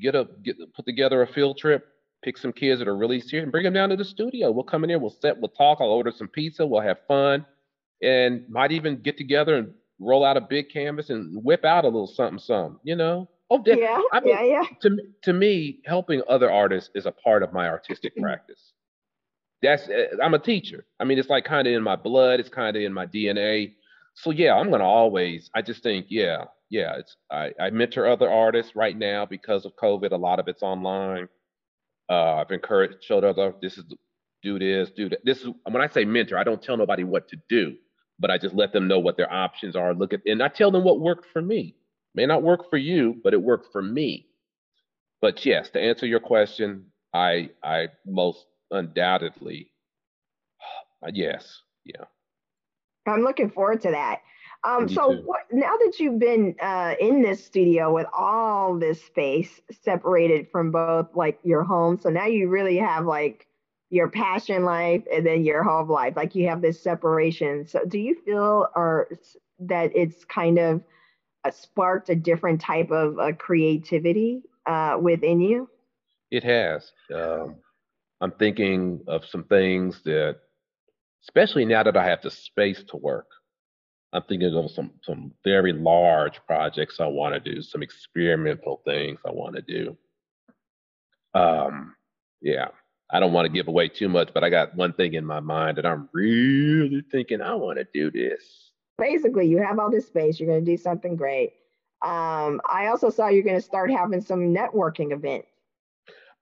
get 0.00 0.14
a 0.14 0.28
get 0.42 0.56
put 0.74 0.86
together 0.86 1.22
a 1.22 1.26
field 1.26 1.58
trip, 1.58 1.86
pick 2.22 2.38
some 2.38 2.52
kids 2.52 2.78
that 2.78 2.88
are 2.88 2.96
really 2.96 3.20
serious, 3.20 3.44
and 3.44 3.52
bring 3.52 3.64
them 3.64 3.74
down 3.74 3.90
to 3.90 3.96
the 3.96 4.04
studio. 4.04 4.50
We'll 4.50 4.64
come 4.64 4.84
in 4.84 4.90
here, 4.90 4.98
we'll 4.98 5.16
set, 5.20 5.38
we'll 5.38 5.50
talk. 5.50 5.78
I'll 5.80 5.88
order 5.88 6.12
some 6.12 6.28
pizza. 6.28 6.66
We'll 6.66 6.80
have 6.80 6.98
fun, 7.06 7.46
and 8.02 8.48
might 8.48 8.72
even 8.72 9.02
get 9.02 9.16
together 9.18 9.56
and 9.56 9.72
roll 9.98 10.24
out 10.24 10.36
a 10.36 10.40
big 10.40 10.70
canvas 10.70 11.10
and 11.10 11.42
whip 11.44 11.64
out 11.64 11.84
a 11.84 11.88
little 11.88 12.06
something, 12.06 12.38
some. 12.38 12.80
You 12.82 12.96
know, 12.96 13.28
Oh, 13.52 13.62
yeah, 13.66 14.00
I 14.14 14.20
mean, 14.20 14.34
yeah, 14.34 14.42
yeah. 14.44 14.62
To 14.80 14.96
to 15.24 15.32
me, 15.34 15.80
helping 15.84 16.22
other 16.26 16.50
artists 16.50 16.88
is 16.94 17.04
a 17.04 17.12
part 17.12 17.42
of 17.42 17.52
my 17.52 17.68
artistic 17.68 18.16
practice. 18.20 18.72
That's 19.62 19.90
eh, 19.90 20.06
I'm 20.22 20.32
a 20.32 20.38
teacher. 20.38 20.86
I 20.98 21.04
mean, 21.04 21.18
it's 21.18 21.28
like 21.28 21.44
kind 21.44 21.68
of 21.68 21.74
in 21.74 21.82
my 21.82 21.96
blood. 21.96 22.40
It's 22.40 22.48
kind 22.48 22.74
of 22.74 22.82
in 22.82 22.94
my 22.94 23.04
DNA. 23.04 23.74
So 24.14 24.30
yeah, 24.30 24.54
I'm 24.54 24.70
gonna 24.70 24.84
always. 24.84 25.50
I 25.54 25.62
just 25.62 25.82
think, 25.82 26.06
yeah, 26.08 26.44
yeah. 26.70 26.96
It's 26.98 27.16
I, 27.30 27.52
I 27.60 27.70
mentor 27.70 28.08
other 28.08 28.30
artists 28.30 28.76
right 28.76 28.96
now 28.96 29.26
because 29.26 29.64
of 29.64 29.74
COVID. 29.76 30.12
A 30.12 30.16
lot 30.16 30.38
of 30.40 30.48
it's 30.48 30.62
online. 30.62 31.28
Uh, 32.10 32.36
I've 32.36 32.50
encouraged, 32.50 33.02
showed 33.04 33.24
other. 33.24 33.54
This 33.62 33.78
is 33.78 33.84
do 34.42 34.58
this, 34.58 34.90
do 34.90 35.08
that. 35.08 35.24
This 35.24 35.42
is 35.42 35.48
when 35.70 35.82
I 35.82 35.88
say 35.88 36.04
mentor. 36.04 36.38
I 36.38 36.44
don't 36.44 36.62
tell 36.62 36.76
nobody 36.76 37.04
what 37.04 37.28
to 37.28 37.36
do, 37.48 37.76
but 38.18 38.30
I 38.30 38.38
just 38.38 38.54
let 38.54 38.72
them 38.72 38.88
know 38.88 38.98
what 38.98 39.16
their 39.16 39.32
options 39.32 39.76
are. 39.76 39.94
Look 39.94 40.12
at 40.12 40.20
and 40.26 40.42
I 40.42 40.48
tell 40.48 40.70
them 40.70 40.84
what 40.84 41.00
worked 41.00 41.26
for 41.32 41.42
me. 41.42 41.76
May 42.14 42.26
not 42.26 42.42
work 42.42 42.68
for 42.68 42.76
you, 42.76 43.16
but 43.24 43.32
it 43.32 43.42
worked 43.42 43.72
for 43.72 43.82
me. 43.82 44.26
But 45.22 45.46
yes, 45.46 45.70
to 45.70 45.80
answer 45.80 46.06
your 46.06 46.20
question, 46.20 46.86
I 47.14 47.50
I 47.62 47.88
most 48.06 48.44
undoubtedly 48.70 49.70
yes, 51.12 51.62
yeah. 51.84 52.04
I'm 53.06 53.22
looking 53.22 53.50
forward 53.50 53.80
to 53.82 53.90
that. 53.90 54.20
Um, 54.64 54.88
so 54.88 55.10
what, 55.24 55.40
now 55.50 55.76
that 55.76 55.94
you've 55.98 56.20
been 56.20 56.54
uh, 56.62 56.94
in 57.00 57.20
this 57.20 57.44
studio 57.44 57.92
with 57.92 58.06
all 58.16 58.78
this 58.78 59.02
space 59.04 59.60
separated 59.82 60.48
from 60.52 60.70
both 60.70 61.08
like 61.14 61.40
your 61.42 61.64
home, 61.64 61.98
so 62.00 62.10
now 62.10 62.26
you 62.26 62.48
really 62.48 62.76
have 62.76 63.04
like 63.04 63.48
your 63.90 64.08
passion 64.08 64.64
life 64.64 65.02
and 65.12 65.26
then 65.26 65.44
your 65.44 65.64
home 65.64 65.88
life, 65.88 66.14
like 66.16 66.36
you 66.36 66.48
have 66.48 66.62
this 66.62 66.80
separation. 66.80 67.66
So 67.66 67.84
do 67.84 67.98
you 67.98 68.14
feel 68.24 68.68
or 68.76 69.08
that 69.58 69.90
it's 69.96 70.24
kind 70.24 70.58
of 70.58 70.82
sparked 71.50 72.08
a 72.08 72.14
different 72.14 72.60
type 72.60 72.90
of 72.92 73.18
uh, 73.18 73.32
creativity 73.32 74.42
uh, 74.66 74.96
within 75.00 75.40
you? 75.40 75.68
It 76.30 76.44
has. 76.44 76.92
Um, 77.12 77.56
I'm 78.20 78.30
thinking 78.30 79.00
of 79.08 79.26
some 79.26 79.44
things 79.44 80.00
that, 80.04 80.36
especially 81.24 81.64
now 81.64 81.82
that 81.82 81.96
I 81.96 82.04
have 82.04 82.22
the 82.22 82.30
space 82.30 82.82
to 82.88 82.96
work, 82.96 83.26
I'm 84.12 84.22
thinking 84.22 84.54
of 84.54 84.70
some 84.70 84.92
some 85.02 85.32
very 85.44 85.72
large 85.72 86.40
projects 86.46 87.00
I 87.00 87.06
want 87.06 87.34
to 87.34 87.40
do, 87.40 87.62
some 87.62 87.82
experimental 87.82 88.82
things 88.84 89.20
I 89.26 89.30
want 89.30 89.56
to 89.56 89.62
do. 89.62 89.96
Um, 91.34 91.94
yeah, 92.42 92.68
I 93.10 93.20
don't 93.20 93.32
want 93.32 93.46
to 93.46 93.52
give 93.52 93.68
away 93.68 93.88
too 93.88 94.08
much, 94.08 94.30
but 94.34 94.44
I 94.44 94.50
got 94.50 94.74
one 94.74 94.92
thing 94.92 95.14
in 95.14 95.24
my 95.24 95.40
mind 95.40 95.78
that 95.78 95.86
I'm 95.86 96.08
really 96.12 97.02
thinking 97.10 97.40
I 97.40 97.54
want 97.54 97.78
to 97.78 97.86
do 97.94 98.10
this. 98.10 98.72
Basically 98.98 99.46
you 99.46 99.58
have 99.58 99.78
all 99.78 99.90
this 99.90 100.06
space 100.06 100.38
you're 100.38 100.48
going 100.48 100.64
to 100.64 100.70
do 100.70 100.76
something 100.76 101.16
great. 101.16 101.54
Um, 102.02 102.60
i 102.68 102.88
also 102.88 103.10
saw 103.10 103.28
you're 103.28 103.44
going 103.44 103.56
to 103.56 103.62
start 103.62 103.88
having 103.88 104.20
some 104.20 104.52
networking 104.52 105.12
events 105.12 105.46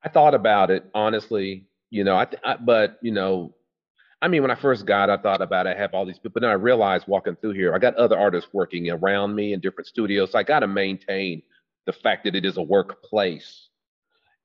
i 0.02 0.08
thought 0.08 0.32
about 0.34 0.70
it 0.70 0.88
honestly 0.94 1.66
you 1.90 2.02
know 2.02 2.16
I, 2.16 2.26
I, 2.42 2.56
but 2.56 2.98
you 3.02 3.12
know 3.12 3.54
i 4.22 4.28
mean 4.28 4.42
when 4.42 4.50
i 4.50 4.54
first 4.54 4.86
got 4.86 5.10
i 5.10 5.16
thought 5.16 5.42
about 5.42 5.66
it, 5.66 5.76
i 5.76 5.80
have 5.80 5.94
all 5.94 6.06
these 6.06 6.18
people 6.18 6.32
but 6.34 6.40
then 6.40 6.50
i 6.50 6.54
realized 6.54 7.06
walking 7.06 7.36
through 7.36 7.52
here 7.52 7.74
i 7.74 7.78
got 7.78 7.94
other 7.96 8.18
artists 8.18 8.50
working 8.52 8.90
around 8.90 9.34
me 9.34 9.52
in 9.52 9.60
different 9.60 9.86
studios 9.88 10.32
so 10.32 10.38
i 10.38 10.42
got 10.42 10.60
to 10.60 10.66
maintain 10.66 11.42
the 11.86 11.92
fact 11.92 12.24
that 12.24 12.34
it 12.34 12.44
is 12.44 12.56
a 12.56 12.62
workplace 12.62 13.68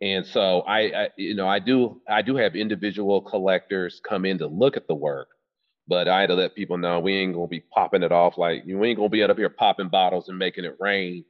and 0.02 0.26
so 0.26 0.62
I, 0.62 0.80
I 1.06 1.10
you 1.18 1.36
know 1.36 1.48
i 1.48 1.60
do 1.60 2.02
i 2.10 2.22
do 2.22 2.36
have 2.36 2.56
individual 2.56 3.22
collectors 3.22 4.02
come 4.08 4.26
in 4.26 4.38
to 4.40 4.48
look 4.48 4.78
at 4.78 4.88
the 4.88 4.96
work 4.96 5.30
but 5.88 6.08
I 6.08 6.22
had 6.22 6.28
to 6.28 6.36
let 6.36 6.56
people 6.56 6.78
know 6.78 7.00
we 7.00 7.16
ain't 7.16 7.34
gonna 7.34 7.48
be 7.48 7.60
popping 7.60 8.04
it 8.04 8.12
off 8.12 8.38
like 8.38 8.64
you 8.66 8.84
ain't 8.84 8.98
gonna 8.98 9.10
be 9.10 9.24
out 9.24 9.30
up 9.30 9.38
here 9.38 9.50
popping 9.50 9.90
bottles 9.90 10.30
and 10.30 10.38
making 10.38 10.66
it 10.66 10.78
rain. 10.80 11.26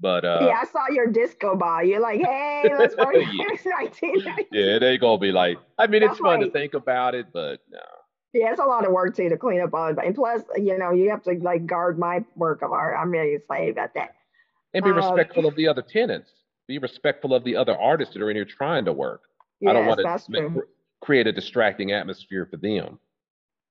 But 0.00 0.24
uh, 0.24 0.40
yeah, 0.42 0.60
I 0.60 0.64
saw 0.66 0.86
your 0.90 1.06
disco 1.06 1.56
ball. 1.56 1.82
You're 1.82 2.00
like, 2.00 2.20
hey, 2.20 2.70
let's 2.78 2.94
party. 2.96 3.26
yeah. 3.32 3.46
yeah, 4.52 4.76
it 4.76 4.82
ain't 4.82 5.00
gonna 5.00 5.18
be 5.18 5.32
like. 5.32 5.58
I 5.78 5.86
mean, 5.86 6.02
That's 6.02 6.12
it's 6.12 6.20
fun 6.20 6.40
to 6.40 6.50
think 6.50 6.74
about 6.74 7.14
it, 7.14 7.28
but 7.32 7.60
no. 7.70 7.78
Yeah, 8.32 8.50
it's 8.50 8.60
a 8.60 8.64
lot 8.64 8.84
of 8.84 8.92
work 8.92 9.16
too 9.16 9.28
to 9.28 9.36
clean 9.36 9.60
up 9.60 9.72
all. 9.72 9.94
And 9.98 10.14
plus, 10.14 10.42
you 10.56 10.76
know, 10.76 10.90
you 10.90 11.10
have 11.10 11.22
to 11.22 11.34
like 11.34 11.66
guard 11.66 11.98
my 11.98 12.24
work 12.34 12.62
of 12.62 12.72
art. 12.72 12.96
I'm 12.98 13.10
really 13.10 13.34
excited 13.34 13.70
about 13.70 13.94
that. 13.94 14.16
And 14.74 14.84
be 14.84 14.90
um, 14.90 14.96
respectful 14.96 15.46
of 15.46 15.54
the 15.54 15.68
other 15.68 15.82
tenants. 15.82 16.30
Be 16.66 16.78
respectful 16.78 17.32
of 17.32 17.44
the 17.44 17.54
other 17.54 17.78
artists 17.78 18.14
that 18.14 18.22
are 18.22 18.30
in 18.30 18.36
here 18.36 18.44
trying 18.44 18.86
to 18.86 18.92
work. 18.92 19.22
Yes, 19.60 19.70
I 19.70 19.72
don't 19.74 19.86
want 19.86 20.00
to 20.00 20.62
create 21.00 21.26
a 21.28 21.32
distracting 21.32 21.92
atmosphere 21.92 22.46
for 22.50 22.56
them. 22.56 22.98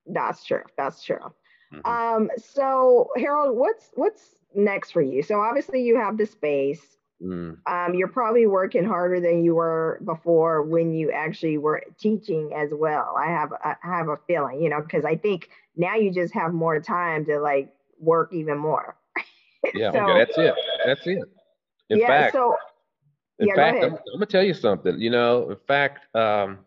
That's 0.05 0.45
true. 0.45 0.63
That's 0.77 1.03
true. 1.03 1.33
Mm-hmm. 1.73 1.89
Um, 1.89 2.29
so 2.37 3.09
Harold, 3.17 3.57
what's 3.57 3.89
what's 3.95 4.35
next 4.55 4.91
for 4.91 5.01
you? 5.01 5.23
So 5.23 5.39
obviously 5.39 5.83
you 5.83 5.97
have 5.97 6.17
the 6.17 6.25
space. 6.25 6.81
Mm. 7.21 7.57
Um, 7.67 7.93
you're 7.95 8.09
probably 8.09 8.47
working 8.47 8.83
harder 8.83 9.19
than 9.21 9.45
you 9.45 9.55
were 9.55 10.01
before 10.03 10.61
when 10.61 10.93
you 10.93 11.11
actually 11.11 11.57
were 11.57 11.83
teaching 11.97 12.51
as 12.55 12.69
well. 12.73 13.15
I 13.17 13.27
have 13.27 13.53
I 13.53 13.75
have 13.81 14.09
a 14.09 14.17
feeling, 14.27 14.61
you 14.61 14.69
know, 14.69 14.81
because 14.81 15.05
I 15.05 15.15
think 15.15 15.49
now 15.75 15.95
you 15.95 16.11
just 16.11 16.33
have 16.33 16.53
more 16.53 16.79
time 16.79 17.25
to 17.25 17.39
like 17.39 17.73
work 17.99 18.33
even 18.33 18.57
more. 18.57 18.97
yeah, 19.73 19.91
so, 19.91 19.99
okay, 19.99 20.19
that's 20.19 20.37
it. 20.37 20.55
That's 20.85 21.07
it. 21.07 21.23
In 21.89 21.99
yeah, 21.99 22.07
fact, 22.07 22.33
so 22.33 22.55
in 23.39 23.47
yeah, 23.47 23.55
fact, 23.55 23.83
I'm, 23.83 23.93
I'm, 23.93 23.99
gonna 24.13 24.25
tell 24.25 24.43
you 24.43 24.53
something. 24.53 24.99
You 24.99 25.09
know, 25.09 25.49
in 25.49 25.57
fact, 25.67 26.13
um, 26.15 26.59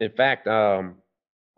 in 0.00 0.10
fact, 0.12 0.46
um, 0.46 0.96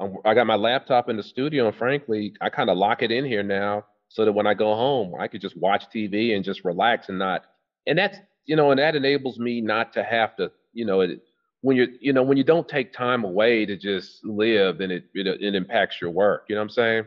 I 0.01 0.35
got 0.35 0.47
my 0.47 0.55
laptop 0.55 1.09
in 1.09 1.17
the 1.17 1.23
studio, 1.23 1.67
and 1.67 1.77
frankly, 1.77 2.35
I 2.41 2.51
kind 2.51 2.71
of 2.71 2.79
lock 2.79 3.03
it 3.03 3.11
in 3.11 3.25
here 3.25 3.43
now 3.43 3.85
so 4.09 4.25
that 4.25 4.33
when 4.33 4.47
I 4.47 4.55
go 4.55 4.75
home, 4.75 5.15
I 5.19 5.27
could 5.27 5.41
just 5.41 5.57
watch 5.57 5.87
TV 5.95 6.35
and 6.35 6.45
just 6.45 6.65
relax 6.65 7.09
and 7.09 7.19
not. 7.19 7.45
And 7.87 7.99
that's 7.99 8.19
you 8.47 8.57
know, 8.57 8.71
and 8.71 8.81
that 8.81 8.97
enables 8.97 9.39
me 9.39 9.61
not 9.61 9.93
to 9.93 10.03
have 10.03 10.35
to, 10.37 10.51
you 10.73 10.87
know, 10.87 11.03
it, 11.03 11.21
when 11.61 11.77
you're, 11.77 11.89
you 12.01 12.13
know, 12.13 12.23
when 12.23 12.39
you 12.39 12.45
don't 12.45 12.69
take 12.69 12.93
time 12.93 13.25
away 13.25 13.67
to 13.67 13.77
just 13.77 14.25
live, 14.25 14.79
then 14.79 14.91
it, 14.91 15.05
it 15.15 15.27
it 15.27 15.55
impacts 15.55 16.01
your 16.01 16.11
work. 16.11 16.47
You 16.49 16.55
know 16.55 16.63
what 16.63 16.67
I'm 16.67 16.71
saying? 16.71 17.05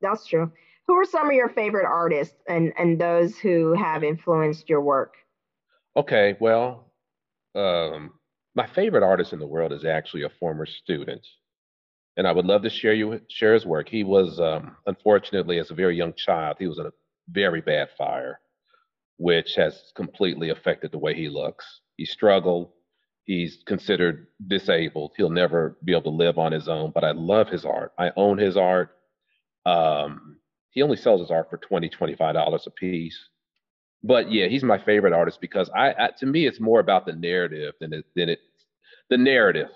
That's 0.00 0.26
true. 0.26 0.52
Who 0.86 0.94
are 0.94 1.04
some 1.04 1.28
of 1.28 1.32
your 1.32 1.48
favorite 1.48 1.86
artists 1.86 2.36
and 2.48 2.72
and 2.76 3.00
those 3.00 3.38
who 3.38 3.72
have 3.74 4.04
influenced 4.04 4.68
your 4.68 4.82
work? 4.82 5.14
Okay, 5.96 6.36
well, 6.40 6.92
um, 7.54 8.12
my 8.54 8.66
favorite 8.66 9.04
artist 9.04 9.32
in 9.32 9.38
the 9.38 9.46
world 9.46 9.72
is 9.72 9.84
actually 9.84 10.24
a 10.24 10.30
former 10.40 10.66
student 10.66 11.24
and 12.16 12.26
I 12.26 12.32
would 12.32 12.46
love 12.46 12.62
to 12.62 12.70
share 12.70 12.92
you 12.92 13.20
share 13.28 13.54
his 13.54 13.66
work. 13.66 13.88
He 13.88 14.04
was 14.04 14.38
um, 14.40 14.76
unfortunately, 14.86 15.58
as 15.58 15.70
a 15.70 15.74
very 15.74 15.96
young 15.96 16.14
child, 16.14 16.56
he 16.58 16.66
was 16.66 16.78
in 16.78 16.86
a 16.86 16.92
very 17.28 17.60
bad 17.60 17.88
fire, 17.96 18.40
which 19.16 19.54
has 19.56 19.92
completely 19.94 20.50
affected 20.50 20.92
the 20.92 20.98
way 20.98 21.14
he 21.14 21.28
looks. 21.28 21.80
He 21.96 22.04
struggled. 22.04 22.72
He's 23.24 23.62
considered 23.66 24.26
disabled. 24.48 25.12
He'll 25.16 25.30
never 25.30 25.78
be 25.84 25.92
able 25.92 26.02
to 26.02 26.10
live 26.10 26.38
on 26.38 26.52
his 26.52 26.68
own. 26.68 26.90
But 26.90 27.04
I 27.04 27.12
love 27.12 27.48
his 27.48 27.64
art. 27.64 27.92
I 27.98 28.10
own 28.16 28.36
his 28.36 28.56
art. 28.56 28.96
Um, 29.64 30.38
he 30.70 30.82
only 30.82 30.96
sells 30.96 31.20
his 31.20 31.30
art 31.30 31.48
for 31.48 31.58
20 31.58 31.88
$25 31.88 32.66
a 32.66 32.70
piece. 32.70 33.18
But 34.02 34.32
yeah, 34.32 34.48
he's 34.48 34.64
my 34.64 34.78
favorite 34.78 35.12
artist 35.12 35.40
because 35.40 35.70
I, 35.74 35.92
I 35.92 36.10
to 36.18 36.26
me 36.26 36.46
it's 36.46 36.60
more 36.60 36.80
about 36.80 37.06
the 37.06 37.12
narrative 37.12 37.74
than 37.80 37.92
it 37.92 38.04
than 38.16 38.28
it 38.28 38.40
the 39.08 39.16
narrative 39.16 39.68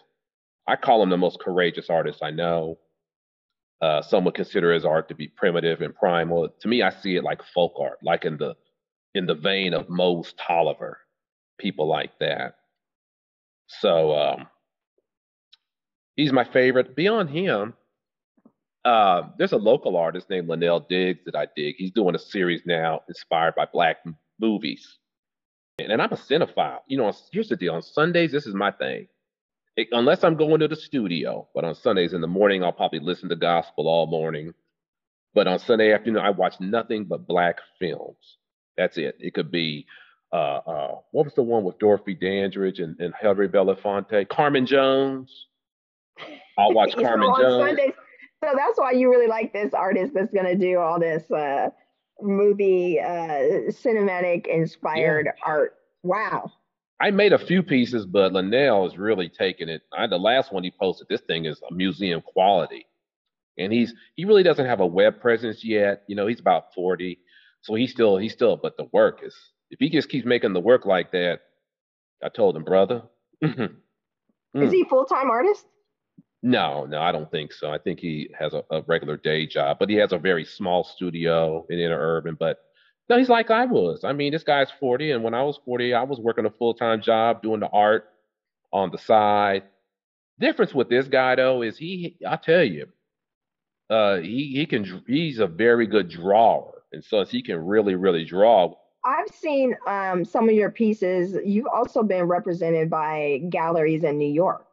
I 0.66 0.76
call 0.76 1.02
him 1.02 1.10
the 1.10 1.16
most 1.16 1.38
courageous 1.40 1.90
artist 1.90 2.20
I 2.22 2.30
know. 2.30 2.78
Uh, 3.80 4.02
some 4.02 4.24
would 4.24 4.34
consider 4.34 4.72
his 4.72 4.84
art 4.84 5.08
to 5.08 5.14
be 5.14 5.28
primitive 5.28 5.80
and 5.80 5.94
primal. 5.94 6.48
To 6.48 6.68
me, 6.68 6.82
I 6.82 6.90
see 6.90 7.16
it 7.16 7.24
like 7.24 7.42
folk 7.54 7.74
art, 7.78 7.98
like 8.02 8.24
in 8.24 8.36
the 8.38 8.54
in 9.14 9.26
the 9.26 9.34
vein 9.34 9.74
of 9.74 9.88
Mose 9.88 10.34
Tolliver, 10.38 10.98
people 11.58 11.86
like 11.86 12.18
that. 12.20 12.56
So 13.66 14.14
um, 14.14 14.46
he's 16.16 16.32
my 16.32 16.44
favorite. 16.44 16.96
Beyond 16.96 17.30
him, 17.30 17.74
uh, 18.84 19.22
there's 19.38 19.52
a 19.52 19.58
local 19.58 19.96
artist 19.96 20.28
named 20.30 20.48
Linnell 20.48 20.80
Diggs 20.80 21.20
that 21.26 21.36
I 21.36 21.46
dig. 21.56 21.76
He's 21.76 21.92
doing 21.92 22.14
a 22.14 22.18
series 22.18 22.62
now 22.66 23.02
inspired 23.08 23.54
by 23.54 23.66
black 23.72 23.98
movies. 24.38 24.98
And, 25.78 25.92
and 25.92 26.02
I'm 26.02 26.12
a 26.12 26.16
cinephile. 26.16 26.80
You 26.86 26.98
know, 26.98 27.12
here's 27.32 27.48
the 27.48 27.56
deal. 27.56 27.74
On 27.74 27.82
Sundays, 27.82 28.32
this 28.32 28.46
is 28.46 28.54
my 28.54 28.70
thing 28.70 29.08
it, 29.76 29.88
unless 29.92 30.24
I'm 30.24 30.36
going 30.36 30.60
to 30.60 30.68
the 30.68 30.76
studio. 30.76 31.48
But 31.54 31.64
on 31.64 31.74
Sundays 31.74 32.12
in 32.12 32.20
the 32.20 32.26
morning, 32.26 32.64
I'll 32.64 32.72
probably 32.72 33.00
listen 33.00 33.28
to 33.28 33.36
gospel 33.36 33.88
all 33.88 34.06
morning. 34.06 34.54
But 35.34 35.46
on 35.46 35.58
Sunday 35.58 35.92
afternoon, 35.92 36.22
I 36.22 36.30
watch 36.30 36.58
nothing 36.60 37.04
but 37.04 37.26
black 37.26 37.58
films. 37.78 38.38
That's 38.76 38.96
it. 38.96 39.16
It 39.20 39.34
could 39.34 39.50
be 39.50 39.86
uh, 40.32 40.60
uh, 40.66 40.94
what 41.12 41.24
was 41.24 41.34
the 41.34 41.42
one 41.42 41.62
with 41.62 41.78
Dorothy 41.78 42.14
Dandridge 42.14 42.80
and, 42.80 42.98
and 43.00 43.14
Harry 43.20 43.48
Belafonte? 43.48 44.28
Carmen 44.28 44.66
Jones. 44.66 45.46
I'll 46.58 46.72
watch 46.72 46.94
Carmen 47.00 47.32
so 47.36 47.42
Jones. 47.42 47.68
Sundays, 47.68 47.92
so 48.42 48.50
that's 48.56 48.78
why 48.78 48.92
you 48.92 49.10
really 49.10 49.28
like 49.28 49.52
this 49.52 49.72
artist 49.72 50.14
that's 50.14 50.32
going 50.32 50.46
to 50.46 50.56
do 50.56 50.78
all 50.78 50.98
this 50.98 51.30
uh, 51.30 51.68
movie, 52.20 52.98
uh, 53.00 53.70
cinematic 53.70 54.46
inspired 54.46 55.26
yeah. 55.26 55.44
art. 55.44 55.74
Wow. 56.02 56.52
I 57.00 57.10
made 57.10 57.32
a 57.32 57.38
few 57.38 57.62
pieces, 57.62 58.06
but 58.06 58.32
Linnell 58.32 58.86
is 58.86 58.96
really 58.96 59.28
taking 59.28 59.68
it. 59.68 59.82
I, 59.96 60.06
the 60.06 60.18
last 60.18 60.52
one 60.52 60.64
he 60.64 60.70
posted, 60.70 61.08
this 61.08 61.20
thing 61.22 61.44
is 61.44 61.60
a 61.70 61.74
museum 61.74 62.22
quality, 62.22 62.86
and 63.58 63.72
he's 63.72 63.92
he 64.14 64.24
really 64.24 64.42
doesn't 64.42 64.66
have 64.66 64.80
a 64.80 64.86
web 64.86 65.20
presence 65.20 65.62
yet. 65.62 66.04
You 66.06 66.16
know, 66.16 66.26
he's 66.26 66.40
about 66.40 66.74
forty, 66.74 67.18
So 67.62 67.74
he's 67.74 67.92
still 67.92 68.16
he's 68.16 68.32
still, 68.32 68.56
but 68.56 68.76
the 68.76 68.88
work 68.92 69.20
is 69.22 69.34
if 69.70 69.78
he 69.78 69.90
just 69.90 70.08
keeps 70.08 70.26
making 70.26 70.52
the 70.52 70.60
work 70.60 70.86
like 70.86 71.12
that, 71.12 71.40
I 72.22 72.28
told 72.28 72.56
him, 72.56 72.64
brother. 72.64 73.02
is 73.42 73.50
he 74.54 74.84
mm. 74.84 74.88
full 74.88 75.04
time 75.04 75.30
artist? 75.30 75.66
No, 76.42 76.86
no, 76.86 77.00
I 77.00 77.12
don't 77.12 77.30
think 77.30 77.52
so. 77.52 77.70
I 77.70 77.78
think 77.78 77.98
he 77.98 78.30
has 78.38 78.54
a, 78.54 78.62
a, 78.70 78.82
regular 78.82 79.16
day 79.16 79.46
job, 79.46 79.78
but 79.80 79.88
he 79.88 79.96
has 79.96 80.12
a 80.12 80.18
very 80.18 80.44
small 80.44 80.84
studio 80.84 81.66
in 81.68 81.78
inner 81.78 81.98
urban. 81.98 82.36
But 82.38 82.58
no, 83.08 83.18
he's 83.18 83.28
like 83.28 83.50
I 83.50 83.66
was. 83.66 84.04
I 84.04 84.12
mean, 84.12 84.32
this 84.32 84.42
guy's 84.42 84.70
40, 84.80 85.12
and 85.12 85.22
when 85.22 85.34
I 85.34 85.42
was 85.42 85.58
40, 85.64 85.94
I 85.94 86.02
was 86.02 86.18
working 86.18 86.46
a 86.46 86.50
full 86.50 86.74
time 86.74 87.00
job 87.00 87.42
doing 87.42 87.60
the 87.60 87.68
art 87.68 88.08
on 88.72 88.90
the 88.90 88.98
side. 88.98 89.64
Difference 90.38 90.74
with 90.74 90.88
this 90.88 91.08
guy 91.08 91.34
though 91.36 91.62
is 91.62 91.78
he, 91.78 92.16
I 92.26 92.36
tell 92.36 92.64
you, 92.64 92.88
uh, 93.88 94.16
he 94.16 94.52
he 94.54 94.66
can 94.66 95.02
he's 95.06 95.38
a 95.38 95.46
very 95.46 95.86
good 95.86 96.08
drawer, 96.08 96.82
and 96.92 97.02
so 97.04 97.24
he 97.24 97.42
can 97.42 97.64
really 97.64 97.94
really 97.94 98.24
draw. 98.24 98.74
I've 99.04 99.28
seen 99.28 99.76
um, 99.86 100.24
some 100.24 100.48
of 100.48 100.54
your 100.54 100.70
pieces. 100.70 101.36
You've 101.44 101.68
also 101.72 102.02
been 102.02 102.24
represented 102.24 102.90
by 102.90 103.42
galleries 103.48 104.02
in 104.02 104.18
New 104.18 104.30
York. 104.30 104.66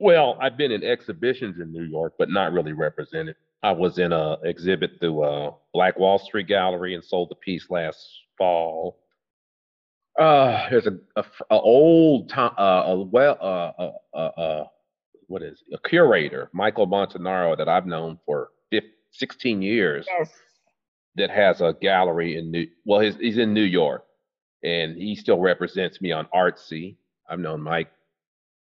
Well, 0.00 0.36
I've 0.40 0.56
been 0.56 0.72
in 0.72 0.82
exhibitions 0.82 1.60
in 1.60 1.72
New 1.72 1.84
York, 1.84 2.14
but 2.18 2.28
not 2.28 2.52
really 2.52 2.72
represented. 2.72 3.36
I 3.62 3.72
was 3.72 3.98
in 3.98 4.12
a 4.12 4.38
exhibit 4.42 4.98
through 4.98 5.22
uh, 5.22 5.52
Black 5.72 5.98
Wall 5.98 6.18
Street 6.18 6.48
Gallery 6.48 6.94
and 6.94 7.04
sold 7.04 7.30
the 7.30 7.36
piece 7.36 7.70
last 7.70 7.98
fall. 8.36 8.98
Uh, 10.18 10.68
there's 10.68 10.86
a, 10.86 10.98
a, 11.16 11.24
a 11.50 11.60
old 11.60 12.28
time, 12.28 12.52
uh, 12.58 12.84
a 12.86 13.00
well, 13.00 13.38
uh, 13.40 13.82
uh, 13.82 13.92
uh, 14.14 14.40
uh, 14.40 14.64
what 15.28 15.42
is 15.42 15.62
it? 15.68 15.80
a 15.82 15.88
curator, 15.88 16.50
Michael 16.52 16.86
Montanaro, 16.86 17.56
that 17.56 17.68
I've 17.68 17.86
known 17.86 18.18
for 18.26 18.50
15, 18.70 18.90
16 19.12 19.62
years. 19.62 20.06
Yes. 20.18 20.30
That 21.16 21.30
has 21.30 21.60
a 21.60 21.76
gallery 21.80 22.38
in 22.38 22.50
New. 22.50 22.66
Well, 22.86 23.00
he's 23.00 23.16
he's 23.16 23.36
in 23.36 23.52
New 23.52 23.64
York, 23.64 24.06
and 24.64 24.96
he 24.96 25.14
still 25.14 25.38
represents 25.38 26.00
me 26.00 26.10
on 26.10 26.26
Artsy. 26.34 26.96
I've 27.28 27.38
known 27.38 27.60
Mike 27.60 27.92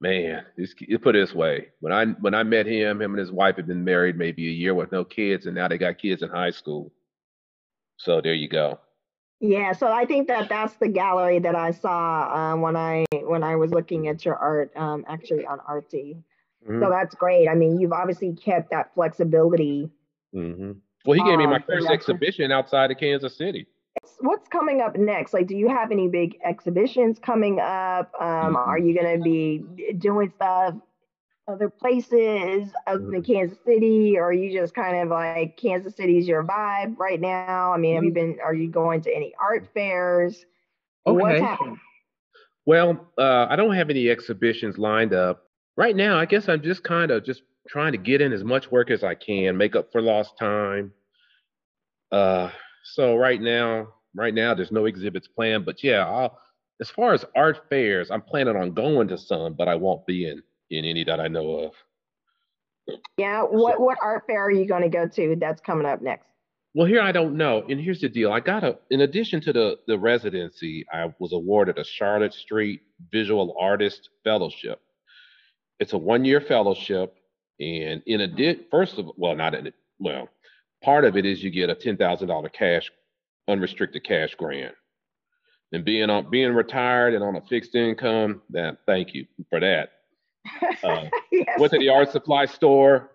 man, 0.01 0.43
this, 0.57 0.73
put 1.01 1.15
it 1.15 1.19
this 1.19 1.33
way: 1.33 1.67
when 1.79 1.93
I 1.93 2.05
when 2.05 2.33
I 2.33 2.43
met 2.43 2.65
him, 2.65 3.01
him 3.01 3.11
and 3.11 3.19
his 3.19 3.31
wife 3.31 3.55
had 3.55 3.67
been 3.67 3.83
married 3.83 4.17
maybe 4.17 4.47
a 4.47 4.51
year 4.51 4.73
with 4.73 4.91
no 4.91 5.05
kids, 5.05 5.45
and 5.45 5.55
now 5.55 5.67
they 5.67 5.77
got 5.77 5.99
kids 5.99 6.21
in 6.21 6.29
high 6.29 6.49
school. 6.49 6.91
So 7.97 8.19
there 8.19 8.33
you 8.33 8.49
go. 8.49 8.79
Yeah, 9.39 9.71
so 9.73 9.87
I 9.87 10.05
think 10.05 10.27
that 10.27 10.49
that's 10.49 10.73
the 10.75 10.87
gallery 10.87 11.39
that 11.39 11.55
I 11.55 11.71
saw 11.71 12.35
um, 12.35 12.61
when 12.61 12.75
I 12.75 13.05
when 13.11 13.43
I 13.43 13.55
was 13.55 13.71
looking 13.71 14.07
at 14.07 14.25
your 14.25 14.35
art, 14.35 14.71
um, 14.75 15.05
actually 15.07 15.45
on 15.45 15.59
Artsy. 15.59 16.15
Mm-hmm. 16.67 16.81
So 16.81 16.89
that's 16.89 17.15
great. 17.15 17.47
I 17.47 17.55
mean, 17.55 17.79
you've 17.79 17.93
obviously 17.93 18.33
kept 18.33 18.71
that 18.71 18.93
flexibility. 18.93 19.89
Mm-hmm. 20.35 20.71
Well, 21.05 21.17
he 21.17 21.23
gave 21.23 21.39
me 21.39 21.47
my 21.47 21.55
um, 21.55 21.63
first 21.67 21.89
exhibition 21.89 22.51
outside 22.51 22.91
of 22.91 22.97
Kansas 22.97 23.35
City 23.35 23.67
what's 24.19 24.47
coming 24.47 24.81
up 24.81 24.95
next? 24.95 25.33
Like, 25.33 25.47
do 25.47 25.55
you 25.55 25.67
have 25.67 25.91
any 25.91 26.07
big 26.07 26.37
exhibitions 26.45 27.19
coming 27.19 27.59
up? 27.59 28.11
Um, 28.19 28.27
mm-hmm. 28.27 28.55
Are 28.55 28.77
you 28.77 28.93
going 28.93 29.17
to 29.17 29.23
be 29.23 29.93
doing 29.97 30.31
stuff 30.35 30.75
other 31.47 31.69
places 31.69 32.69
other 32.87 32.99
than 32.99 33.21
mm-hmm. 33.21 33.33
Kansas 33.33 33.57
City, 33.65 34.17
or 34.17 34.25
are 34.25 34.33
you 34.33 34.57
just 34.57 34.73
kind 34.73 34.97
of 34.97 35.09
like 35.09 35.57
Kansas 35.57 35.95
City's 35.95 36.27
your 36.27 36.43
vibe 36.43 36.97
right 36.97 37.19
now? 37.19 37.73
I 37.73 37.77
mean, 37.77 37.95
have 37.95 38.03
you 38.03 38.11
mm-hmm. 38.11 38.31
been? 38.33 38.39
Are 38.43 38.53
you 38.53 38.69
going 38.69 39.01
to 39.01 39.15
any 39.15 39.33
art 39.39 39.67
fairs? 39.73 40.45
Okay. 41.05 41.21
What's 41.21 41.39
happening? 41.39 41.79
Well, 42.65 43.07
uh, 43.17 43.47
I 43.49 43.55
don't 43.55 43.73
have 43.73 43.89
any 43.89 44.09
exhibitions 44.09 44.77
lined 44.77 45.13
up 45.13 45.43
right 45.75 45.95
now. 45.95 46.17
I 46.17 46.25
guess 46.25 46.47
I'm 46.47 46.61
just 46.61 46.83
kind 46.83 47.09
of 47.09 47.25
just 47.25 47.41
trying 47.67 47.91
to 47.93 47.97
get 47.97 48.21
in 48.21 48.33
as 48.33 48.43
much 48.43 48.71
work 48.71 48.91
as 48.91 49.03
I 49.03 49.15
can, 49.15 49.57
make 49.57 49.75
up 49.75 49.91
for 49.91 50.01
lost 50.01 50.37
time. 50.37 50.93
Uh, 52.11 52.51
so 52.83 53.15
right 53.15 53.41
now, 53.41 53.87
right 54.15 54.33
now 54.33 54.53
there's 54.53 54.71
no 54.71 54.85
exhibits 54.85 55.27
planned, 55.27 55.65
but 55.65 55.83
yeah, 55.83 56.05
I'll, 56.05 56.39
as 56.81 56.89
far 56.89 57.13
as 57.13 57.23
art 57.35 57.69
fairs, 57.69 58.09
I'm 58.09 58.21
planning 58.21 58.55
on 58.55 58.73
going 58.73 59.07
to 59.09 59.17
some, 59.17 59.53
but 59.53 59.67
I 59.67 59.75
won't 59.75 60.05
be 60.05 60.27
in 60.27 60.41
in 60.69 60.85
any 60.85 61.03
that 61.03 61.19
I 61.19 61.27
know 61.27 61.51
of. 61.59 61.73
Yeah, 63.17 63.43
what 63.43 63.75
so, 63.75 63.83
what 63.83 63.97
art 64.01 64.23
fair 64.27 64.45
are 64.45 64.51
you 64.51 64.65
going 64.65 64.81
to 64.81 64.89
go 64.89 65.07
to 65.07 65.35
that's 65.39 65.61
coming 65.61 65.85
up 65.85 66.01
next? 66.01 66.27
Well, 66.73 66.87
here 66.87 67.01
I 67.01 67.11
don't 67.11 67.35
know, 67.35 67.63
and 67.69 67.79
here's 67.79 68.01
the 68.01 68.09
deal: 68.09 68.31
I 68.31 68.39
got 68.39 68.63
a, 68.63 68.79
in 68.89 69.01
addition 69.01 69.41
to 69.41 69.53
the 69.53 69.77
the 69.87 69.99
residency, 69.99 70.85
I 70.91 71.13
was 71.19 71.33
awarded 71.33 71.77
a 71.77 71.83
Charlotte 71.83 72.33
Street 72.33 72.81
Visual 73.11 73.55
Artist 73.59 74.09
Fellowship. 74.23 74.81
It's 75.79 75.93
a 75.93 75.97
one 75.97 76.25
year 76.25 76.41
fellowship, 76.41 77.15
and 77.59 78.01
in 78.05 78.21
a 78.21 78.23
addition, 78.23 78.65
first 78.71 78.97
of 78.97 79.11
well, 79.17 79.35
not 79.35 79.53
in 79.53 79.67
it, 79.67 79.75
well, 79.99 80.29
part 80.83 81.05
of 81.05 81.17
it 81.17 81.25
is 81.25 81.43
you 81.43 81.49
get 81.49 81.69
a 81.69 81.75
ten 81.75 81.97
thousand 81.97 82.27
dollar 82.27 82.49
cash 82.49 82.91
unrestricted 83.47 84.03
cash 84.03 84.35
grant. 84.35 84.75
And 85.73 85.85
being 85.85 86.09
on 86.09 86.29
being 86.29 86.53
retired 86.53 87.13
and 87.13 87.23
on 87.23 87.35
a 87.35 87.41
fixed 87.41 87.75
income, 87.75 88.41
that 88.49 88.79
thank 88.85 89.13
you 89.13 89.25
for 89.49 89.59
that. 89.59 89.89
Uh, 90.83 91.05
yes. 91.31 91.59
Went 91.59 91.71
to 91.71 91.77
the 91.77 91.89
art 91.89 92.11
supply 92.11 92.45
store 92.47 93.11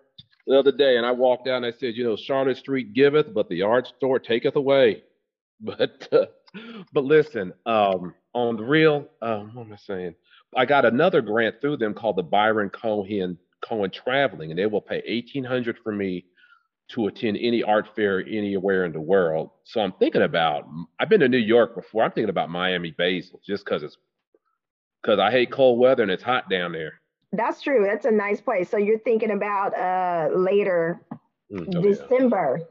the 0.47 0.57
other 0.57 0.71
day 0.71 0.95
and 0.95 1.05
I 1.05 1.11
walked 1.11 1.45
down 1.45 1.65
and 1.65 1.65
I 1.65 1.77
said, 1.77 1.95
you 1.95 2.05
know, 2.05 2.15
Charlotte 2.15 2.55
Street 2.55 2.93
giveth, 2.93 3.33
but 3.33 3.49
the 3.49 3.63
art 3.63 3.87
store 3.87 4.19
taketh 4.19 4.55
away. 4.55 5.03
But 5.59 6.07
uh, 6.11 6.27
but 6.93 7.03
listen, 7.03 7.51
um, 7.65 8.13
on 8.33 8.57
the 8.57 8.63
real, 8.63 9.07
um, 9.23 9.55
what 9.55 9.65
am 9.65 9.73
I 9.73 9.77
saying? 9.77 10.13
I 10.55 10.65
got 10.65 10.85
another 10.85 11.19
grant 11.19 11.59
through 11.59 11.77
them 11.77 11.95
called 11.95 12.15
the 12.15 12.23
Byron 12.23 12.69
Cohen 12.69 13.39
Cohen 13.61 13.89
Traveling, 13.89 14.51
and 14.51 14.59
they 14.59 14.67
will 14.67 14.81
pay 14.81 15.01
eighteen 15.07 15.43
hundred 15.43 15.79
for 15.83 15.91
me 15.91 16.25
to 16.89 17.07
attend 17.07 17.37
any 17.41 17.63
art 17.63 17.87
fair 17.95 18.19
anywhere 18.19 18.85
in 18.85 18.93
the 18.93 19.01
world. 19.01 19.51
So 19.63 19.81
I'm 19.81 19.91
thinking 19.93 20.21
about. 20.21 20.67
I've 20.99 21.09
been 21.09 21.19
to 21.19 21.27
New 21.27 21.37
York 21.37 21.75
before. 21.75 22.03
I'm 22.03 22.11
thinking 22.11 22.29
about 22.29 22.49
Miami 22.49 22.91
Basel 22.91 23.41
just 23.45 23.65
because 23.65 23.83
it's 23.83 23.97
because 25.01 25.19
I 25.19 25.31
hate 25.31 25.51
cold 25.51 25.79
weather 25.79 26.03
and 26.03 26.11
it's 26.11 26.23
hot 26.23 26.49
down 26.49 26.71
there. 26.71 27.01
That's 27.33 27.61
true. 27.61 27.85
That's 27.85 28.05
a 28.05 28.11
nice 28.11 28.39
place. 28.39 28.69
So 28.69 28.77
you're 28.77 28.99
thinking 28.99 29.31
about 29.31 29.77
uh 29.77 30.29
later 30.35 31.01
mm, 31.51 31.75
oh, 31.75 31.81
December. 31.81 32.59
Yeah. 32.59 32.65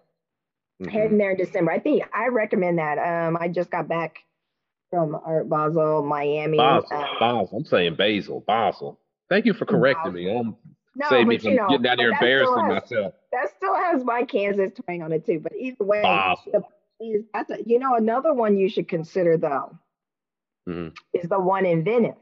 Mm-hmm. 0.79 0.91
Heading 0.91 1.19
there 1.19 1.31
in 1.31 1.39
December. 1.39 1.73
I 1.73 1.79
think 1.79 2.05
I 2.13 2.29
recommend 2.29 2.79
that. 2.79 2.99
Um, 2.99 3.39
I 3.41 3.49
just 3.49 3.71
got 3.71 3.89
back 3.89 4.19
from 4.91 5.17
Art 5.25 5.49
Basel, 5.49 6.03
Miami. 6.03 6.59
Basel, 6.59 6.87
uh, 6.93 7.07
Basel. 7.19 7.57
I'm 7.57 7.65
saying 7.65 7.95
Basel, 7.97 8.45
Basel. 8.47 9.01
Thank 9.31 9.47
you 9.47 9.55
for 9.55 9.65
correcting 9.65 10.13
Basel. 10.13 10.35
me. 10.35 10.39
I'm 10.39 10.57
no, 10.97 11.07
save 11.11 11.27
me 11.27 11.39
from 11.39 11.51
you 11.51 11.57
know, 11.57 11.69
getting 11.69 11.87
out 11.87 11.99
here 11.99 12.11
embarrassing 12.11 12.71
has, 12.71 12.91
myself. 12.91 13.15
That 13.33 13.51
still 13.57 13.75
has 13.75 14.03
my 14.03 14.25
Kansas 14.25 14.73
twang 14.73 15.03
on 15.03 15.13
it 15.13 15.27
too. 15.27 15.41
But 15.41 15.53
either 15.59 15.85
way, 15.85 16.01
the, 16.01 16.63
a, 17.01 17.45
you 17.65 17.79
know 17.79 17.95
another 17.97 18.33
one 18.33 18.57
you 18.57 18.69
should 18.69 18.89
consider 18.89 19.37
though 19.37 19.79
mm-hmm. 20.69 20.89
is 21.13 21.29
the 21.29 21.39
one 21.39 21.67
in 21.67 21.85
Venice 21.85 22.17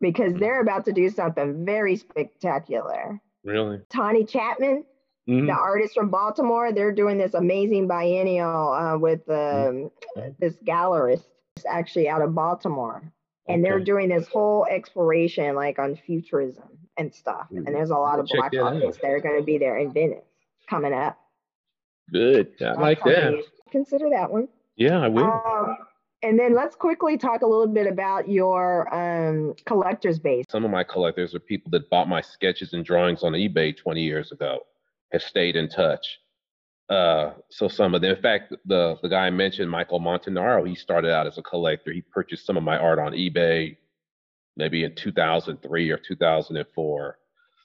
because 0.00 0.30
mm-hmm. 0.32 0.38
they're 0.38 0.62
about 0.62 0.86
to 0.86 0.92
do 0.92 1.10
something 1.10 1.64
very 1.64 1.96
spectacular. 1.96 3.20
Really, 3.44 3.80
Tawny 3.90 4.24
Chatmon. 4.24 4.84
Mm-hmm. 5.28 5.46
The 5.46 5.54
artist 5.54 5.94
from 5.94 6.10
Baltimore, 6.10 6.70
they're 6.70 6.92
doing 6.92 7.16
this 7.16 7.32
amazing 7.32 7.88
biennial 7.88 8.72
uh, 8.72 8.98
with 8.98 9.20
um, 9.30 9.34
mm-hmm. 9.34 10.28
this 10.38 10.54
gallerist 10.66 11.24
actually 11.66 12.10
out 12.10 12.20
of 12.20 12.34
Baltimore 12.34 13.10
and 13.48 13.60
okay. 13.60 13.70
they're 13.70 13.80
doing 13.80 14.08
this 14.08 14.28
whole 14.28 14.66
exploration 14.66 15.54
like 15.54 15.78
on 15.78 15.96
futurism 15.96 16.68
and 16.96 17.14
stuff. 17.14 17.46
Mm-hmm. 17.52 17.66
And 17.66 17.74
there's 17.74 17.90
a 17.90 17.96
lot 17.96 18.18
of 18.18 18.26
Check 18.26 18.52
black 18.52 18.62
artists 18.62 19.00
that 19.02 19.10
are 19.10 19.20
going 19.20 19.38
to 19.38 19.44
be 19.44 19.58
there 19.58 19.78
in 19.78 19.92
Venice 19.92 20.24
coming 20.68 20.92
up. 20.92 21.18
Good, 22.12 22.52
I 22.60 22.72
like 22.72 23.02
that. 23.04 23.42
Consider 23.70 24.10
that 24.10 24.30
one. 24.30 24.48
Yeah, 24.76 25.00
I 25.00 25.08
will. 25.08 25.24
Um, 25.24 25.76
and 26.22 26.38
then 26.38 26.54
let's 26.54 26.74
quickly 26.74 27.18
talk 27.18 27.42
a 27.42 27.46
little 27.46 27.66
bit 27.66 27.86
about 27.86 28.28
your 28.28 28.92
um, 28.94 29.54
collectors 29.66 30.18
base. 30.18 30.46
Some 30.48 30.64
of 30.64 30.70
my 30.70 30.82
collectors 30.82 31.34
are 31.34 31.40
people 31.40 31.70
that 31.72 31.90
bought 31.90 32.08
my 32.08 32.20
sketches 32.20 32.72
and 32.72 32.84
drawings 32.84 33.22
on 33.22 33.32
eBay 33.32 33.76
20 33.76 34.02
years 34.02 34.32
ago, 34.32 34.60
have 35.12 35.22
stayed 35.22 35.56
in 35.56 35.68
touch. 35.68 36.18
Uh, 36.88 37.32
so 37.50 37.68
some 37.68 37.94
of 37.94 38.02
them, 38.02 38.14
in 38.14 38.22
fact, 38.22 38.54
the 38.66 38.96
the 39.02 39.08
guy 39.08 39.26
I 39.26 39.30
mentioned, 39.30 39.70
Michael 39.70 40.00
Montanaro, 40.00 40.68
he 40.68 40.74
started 40.74 41.10
out 41.10 41.26
as 41.26 41.38
a 41.38 41.42
collector. 41.42 41.92
He 41.92 42.02
purchased 42.02 42.46
some 42.46 42.56
of 42.56 42.62
my 42.62 42.76
art 42.76 42.98
on 42.98 43.12
eBay, 43.12 43.76
maybe 44.56 44.84
in 44.84 44.94
2003 44.94 45.90
or 45.90 45.98
2004. 45.98 47.18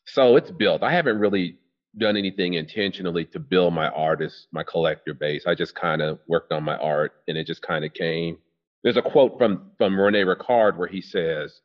So 0.06 0.36
it's 0.36 0.52
built. 0.52 0.84
I 0.84 0.91
haven't 0.91 1.19
really 1.19 1.58
done 1.97 2.17
anything 2.17 2.54
intentionally 2.54 3.25
to 3.25 3.39
build 3.39 3.73
my 3.73 3.89
artist, 3.89 4.47
my 4.52 4.63
collector 4.63 5.13
base. 5.13 5.45
I 5.47 5.56
just 5.56 5.75
kind 5.75 6.02
of 6.02 6.19
worked 6.28 6.52
on 6.52 6.63
my 6.63 6.78
art, 6.78 7.13
and 7.28 7.38
it 7.38 7.47
just 7.47 7.62
kind 7.62 7.86
of 7.86 7.93
came. 7.93 8.38
There's 8.84 8.97
a 8.97 9.02
quote 9.02 9.38
from 9.38 9.71
from 9.78 9.99
Rene 9.99 10.23
Ricard 10.23 10.78
where 10.78 10.88
he 10.88 11.02
says, 11.02 11.62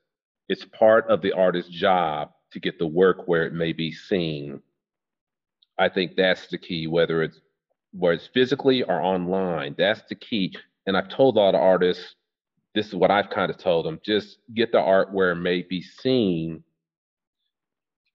"It's 0.48 0.64
part 0.64 1.08
of 1.08 1.22
the 1.22 1.32
artist's 1.32 1.70
job 1.70 2.32
to 2.52 2.60
get 2.60 2.78
the 2.78 2.87
work 2.87 3.26
where 3.26 3.46
it 3.46 3.52
may 3.52 3.72
be 3.72 3.92
seen." 3.92 4.62
I 5.78 5.88
think 5.88 6.16
that's 6.16 6.46
the 6.48 6.58
key, 6.58 6.87
whether 6.87 7.22
it's 7.22 7.40
whether 7.92 8.14
it's 8.14 8.26
physically 8.26 8.82
or 8.82 9.00
online. 9.00 9.74
That's 9.78 10.02
the 10.08 10.16
key. 10.16 10.56
And 10.87 10.96
I've 10.96 11.08
told 11.08 11.37
a 11.37 11.40
lot 11.40 11.54
of 11.54 11.60
artists, 11.60 12.14
this 12.74 12.88
is 12.88 12.94
what 12.94 13.10
I've 13.10 13.30
kind 13.30 13.50
of 13.50 13.58
told 13.58 13.87
them: 13.87 14.00
just 14.04 14.38
get 14.54 14.72
the 14.72 14.80
art 14.80 15.12
where 15.12 15.32
it 15.32 15.37
may 15.37 15.62
be 15.62 15.82
seen. 15.82 16.64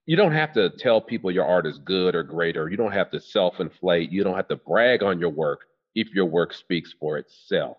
You 0.06 0.17
don't 0.17 0.34
have 0.34 0.54
to 0.54 0.72
tell 0.72 1.02
people 1.02 1.32
your 1.32 1.45
art 1.45 1.67
is 1.67 1.78
good 1.80 2.15
or 2.15 2.24
great, 2.24 2.58
or 2.58 2.69
you 2.69 2.78
don't 2.78 2.91
have 2.93 3.12
to 3.12 3.19
self-inflate. 3.22 4.12
You 4.12 4.24
don't 4.24 4.36
have 4.36 4.48
to 4.50 4.58
brag 4.58 5.04
on 5.04 5.19
your 5.19 5.30
work. 5.30 5.65
if 5.95 6.13
your 6.13 6.26
work 6.26 6.54
speaks 6.54 6.93
for 7.00 7.17
itself. 7.17 7.78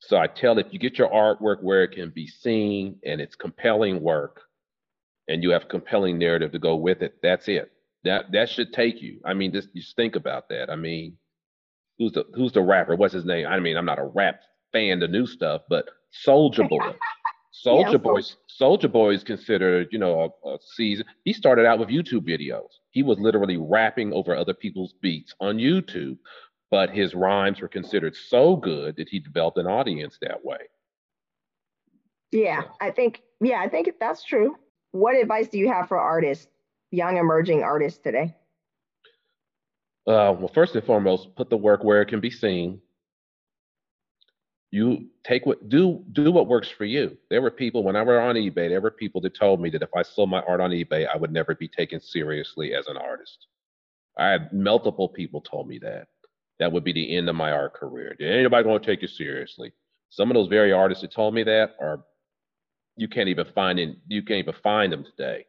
So 0.00 0.18
I 0.18 0.26
tell 0.26 0.58
if 0.58 0.72
you 0.72 0.78
get 0.78 0.98
your 0.98 1.10
artwork 1.10 1.62
where 1.62 1.84
it 1.84 1.92
can 1.92 2.10
be 2.10 2.26
seen 2.26 2.98
and 3.04 3.20
it's 3.20 3.36
compelling 3.36 4.02
work 4.02 4.42
and 5.28 5.42
you 5.42 5.50
have 5.50 5.64
a 5.64 5.68
compelling 5.68 6.18
narrative 6.18 6.52
to 6.52 6.58
go 6.58 6.76
with 6.76 7.02
it, 7.02 7.16
that's 7.22 7.48
it. 7.48 7.72
That 8.04 8.32
that 8.32 8.48
should 8.50 8.72
take 8.72 9.02
you. 9.02 9.20
I 9.24 9.34
mean, 9.34 9.52
just 9.52 9.74
just 9.74 9.96
think 9.96 10.16
about 10.16 10.48
that. 10.50 10.70
I 10.70 10.76
mean, 10.76 11.18
who's 11.98 12.12
the 12.12 12.26
who's 12.34 12.52
the 12.52 12.62
rapper? 12.62 12.96
What's 12.96 13.14
his 13.14 13.24
name? 13.26 13.46
I 13.46 13.60
mean, 13.60 13.76
I'm 13.76 13.86
not 13.86 14.00
a 14.00 14.04
rap 14.04 14.40
fan, 14.72 15.00
the 15.00 15.08
new 15.08 15.26
stuff, 15.26 15.62
but 15.68 15.88
Soulja 16.26 16.68
Boy. 16.68 16.94
Soldier 17.54 17.90
yeah, 17.90 17.96
Boy, 17.98 18.20
Soulja 18.48 18.90
Boy 18.90 19.12
is 19.12 19.22
considered, 19.22 19.88
you 19.92 19.98
know, 19.98 20.34
a, 20.42 20.48
a 20.48 20.58
season. 20.74 21.04
He 21.24 21.34
started 21.34 21.66
out 21.66 21.78
with 21.78 21.90
YouTube 21.90 22.26
videos. 22.26 22.70
He 22.90 23.02
was 23.02 23.18
literally 23.18 23.58
rapping 23.58 24.10
over 24.14 24.34
other 24.34 24.54
people's 24.54 24.94
beats 25.02 25.34
on 25.38 25.58
YouTube 25.58 26.16
but 26.72 26.88
his 26.88 27.14
rhymes 27.14 27.60
were 27.60 27.68
considered 27.68 28.16
so 28.16 28.56
good 28.56 28.96
that 28.96 29.06
he 29.06 29.20
developed 29.20 29.58
an 29.58 29.66
audience 29.66 30.16
that 30.22 30.42
way. 30.42 30.56
Yeah, 32.32 32.62
I 32.80 32.90
think 32.90 33.20
yeah, 33.42 33.60
I 33.60 33.68
think 33.68 33.92
that's 34.00 34.24
true. 34.24 34.56
What 34.92 35.14
advice 35.14 35.48
do 35.48 35.58
you 35.58 35.68
have 35.68 35.86
for 35.86 35.98
artists, 35.98 36.48
young 36.90 37.18
emerging 37.18 37.62
artists 37.62 38.00
today? 38.00 38.34
Uh, 40.06 40.32
well, 40.32 40.50
first 40.52 40.74
and 40.74 40.82
foremost, 40.84 41.36
put 41.36 41.50
the 41.50 41.56
work 41.58 41.84
where 41.84 42.00
it 42.00 42.06
can 42.06 42.20
be 42.20 42.30
seen. 42.30 42.80
You 44.72 45.06
take 45.22 45.44
what 45.44 45.68
do 45.68 46.02
do 46.12 46.32
what 46.32 46.48
works 46.48 46.68
for 46.68 46.86
you. 46.86 47.16
There 47.28 47.42
were 47.42 47.50
people 47.50 47.84
when 47.84 47.94
I 47.94 48.02
were 48.02 48.18
on 48.18 48.36
eBay. 48.36 48.70
There 48.70 48.80
were 48.80 48.90
people 48.90 49.20
that 49.20 49.34
told 49.34 49.60
me 49.60 49.68
that 49.70 49.82
if 49.82 49.90
I 49.94 50.02
sold 50.02 50.30
my 50.30 50.40
art 50.40 50.62
on 50.62 50.70
eBay, 50.70 51.06
I 51.06 51.16
would 51.16 51.30
never 51.30 51.54
be 51.54 51.68
taken 51.68 52.00
seriously 52.00 52.74
as 52.74 52.86
an 52.88 52.96
artist. 52.96 53.46
I 54.18 54.28
had 54.28 54.52
multiple 54.52 55.10
people 55.10 55.42
told 55.42 55.68
me 55.68 55.78
that 55.80 56.08
that 56.58 56.72
would 56.72 56.84
be 56.84 56.92
the 56.94 57.16
end 57.16 57.28
of 57.28 57.36
my 57.36 57.52
art 57.52 57.74
career. 57.74 58.16
Did 58.18 58.32
anybody 58.32 58.64
going 58.64 58.80
to 58.80 58.86
take 58.86 59.02
you 59.02 59.08
seriously? 59.08 59.72
Some 60.08 60.30
of 60.30 60.34
those 60.34 60.48
very 60.48 60.72
artists 60.72 61.02
that 61.02 61.12
told 61.12 61.34
me 61.34 61.42
that 61.44 61.74
are 61.78 62.04
you 62.96 63.08
can't 63.08 63.28
even 63.28 63.46
find 63.54 63.78
in 63.78 63.96
you 64.08 64.22
can't 64.22 64.38
even 64.38 64.54
find 64.62 64.92
them 64.92 65.04
today. 65.04 65.44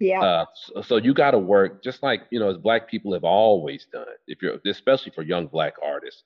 Yeah. 0.00 0.22
Uh, 0.22 0.44
so, 0.54 0.82
so, 0.82 0.96
you 0.96 1.14
got 1.14 1.30
to 1.32 1.38
work 1.38 1.82
just 1.82 2.02
like 2.02 2.22
you 2.30 2.38
know 2.38 2.50
as 2.50 2.58
black 2.58 2.88
people 2.88 3.12
have 3.12 3.24
always 3.24 3.86
done. 3.92 4.06
If 4.26 4.42
you're 4.42 4.58
especially 4.66 5.12
for 5.12 5.22
young 5.22 5.46
black 5.46 5.74
artists, 5.82 6.24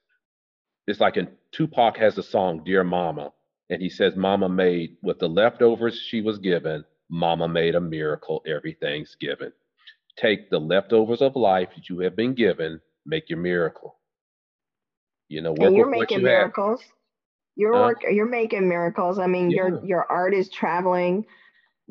it's 0.88 1.00
like 1.00 1.16
in 1.16 1.28
Tupac 1.52 1.96
has 1.98 2.18
a 2.18 2.22
song 2.22 2.62
"Dear 2.64 2.84
Mama," 2.84 3.32
and 3.70 3.80
he 3.80 3.88
says, 3.88 4.16
"Mama 4.16 4.48
made 4.48 4.96
with 5.02 5.18
the 5.18 5.28
leftovers 5.28 5.98
she 5.98 6.20
was 6.20 6.38
given. 6.38 6.84
Mama 7.10 7.48
made 7.48 7.74
a 7.74 7.80
miracle 7.80 8.42
every 8.46 8.76
Thanksgiving. 8.80 9.52
Take 10.16 10.50
the 10.50 10.58
leftovers 10.58 11.22
of 11.22 11.36
life 11.36 11.68
that 11.74 11.88
you 11.88 12.00
have 12.00 12.16
been 12.16 12.34
given 12.34 12.80
make 13.08 13.28
your 13.28 13.38
miracle. 13.38 13.96
You 15.28 15.42
know, 15.42 15.54
and 15.58 15.74
you're 15.74 15.90
making 15.90 16.20
you 16.20 16.24
miracles. 16.24 16.80
Have. 16.82 16.90
You're 17.56 17.72
work, 17.72 18.02
you're 18.08 18.28
making 18.28 18.68
miracles. 18.68 19.18
I 19.18 19.26
mean, 19.26 19.50
yeah. 19.50 19.56
your 19.56 19.84
your 19.84 20.12
art 20.12 20.32
is 20.32 20.48
traveling 20.48 21.26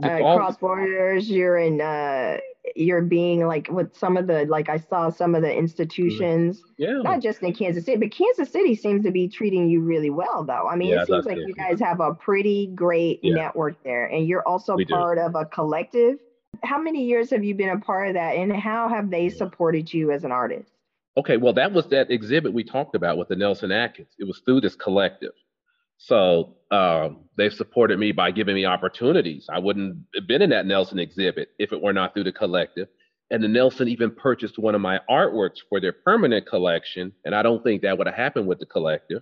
uh, 0.01 0.07
across 0.07 0.57
borders. 0.57 1.29
You're 1.29 1.57
in 1.57 1.81
uh, 1.81 2.37
you're 2.75 3.01
being 3.01 3.45
like 3.45 3.67
with 3.69 3.95
some 3.95 4.17
of 4.17 4.27
the 4.27 4.45
like 4.45 4.69
I 4.69 4.77
saw 4.77 5.09
some 5.09 5.35
of 5.35 5.41
the 5.41 5.47
mm-hmm. 5.47 5.59
institutions, 5.59 6.61
yeah. 6.77 7.01
not 7.01 7.21
just 7.21 7.41
in 7.41 7.53
Kansas 7.53 7.85
City, 7.85 7.97
but 7.97 8.11
Kansas 8.11 8.49
City 8.51 8.75
seems 8.75 9.03
to 9.05 9.11
be 9.11 9.27
treating 9.27 9.69
you 9.69 9.81
really 9.81 10.09
well, 10.09 10.43
though. 10.43 10.67
I 10.67 10.75
mean, 10.75 10.89
yeah, 10.89 11.01
it 11.01 11.07
seems 11.07 11.25
like 11.25 11.37
you 11.37 11.53
guys 11.53 11.79
have 11.79 11.99
a 11.99 12.13
pretty 12.13 12.67
great 12.67 13.19
yeah. 13.23 13.35
network 13.35 13.81
there, 13.83 14.05
and 14.05 14.27
you're 14.27 14.47
also 14.47 14.75
we 14.75 14.85
part 14.85 15.17
do. 15.17 15.23
of 15.23 15.35
a 15.35 15.45
collective. 15.45 16.17
How 16.63 16.79
many 16.79 17.05
years 17.05 17.29
have 17.29 17.43
you 17.43 17.53
been 17.55 17.69
a 17.69 17.79
part 17.79 18.09
of 18.09 18.13
that, 18.15 18.35
and 18.35 18.55
how 18.55 18.89
have 18.89 19.09
they 19.09 19.27
mm-hmm. 19.27 19.37
supported 19.37 19.93
you 19.93 20.11
as 20.11 20.23
an 20.23 20.31
artist? 20.31 20.71
Okay, 21.17 21.37
well, 21.37 21.53
that 21.53 21.73
was 21.73 21.87
that 21.87 22.11
exhibit 22.11 22.53
we 22.53 22.63
talked 22.63 22.95
about 22.95 23.17
with 23.17 23.27
the 23.27 23.35
Nelson 23.35 23.71
Atkins. 23.71 24.09
It 24.19 24.25
was 24.25 24.39
through 24.45 24.61
this 24.61 24.75
collective. 24.75 25.33
So 25.97 26.55
um, 26.71 27.25
they've 27.37 27.53
supported 27.53 27.99
me 27.99 28.11
by 28.11 28.31
giving 28.31 28.55
me 28.55 28.65
opportunities. 28.65 29.47
I 29.51 29.59
wouldn't 29.59 29.97
have 30.15 30.27
been 30.27 30.41
in 30.41 30.51
that 30.51 30.65
Nelson 30.65 30.99
exhibit 30.99 31.49
if 31.59 31.73
it 31.73 31.81
were 31.81 31.93
not 31.93 32.13
through 32.13 32.25
the 32.25 32.31
collective. 32.31 32.87
And 33.29 33.43
the 33.43 33.47
Nelson 33.47 33.87
even 33.87 34.11
purchased 34.11 34.57
one 34.57 34.75
of 34.75 34.81
my 34.81 34.99
artworks 35.09 35.57
for 35.67 35.81
their 35.81 35.91
permanent 35.91 36.47
collection. 36.47 37.11
And 37.25 37.35
I 37.35 37.41
don't 37.41 37.63
think 37.63 37.81
that 37.81 37.97
would 37.97 38.07
have 38.07 38.15
happened 38.15 38.47
with 38.47 38.59
the 38.59 38.65
collective. 38.65 39.21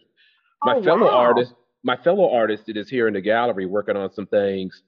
My 0.64 0.76
oh, 0.76 0.84
fellow 0.84 1.06
wow. 1.06 1.18
artist, 1.18 1.54
my 1.84 1.98
fellow 1.98 2.32
artist 2.32 2.68
that 2.68 2.78
is 2.78 2.90
here 2.90 3.08
in 3.08 3.14
the 3.16 3.22
gallery 3.22 3.66
working 3.66 3.98
on 3.98 4.12
some 4.14 4.28
things. 4.28 4.84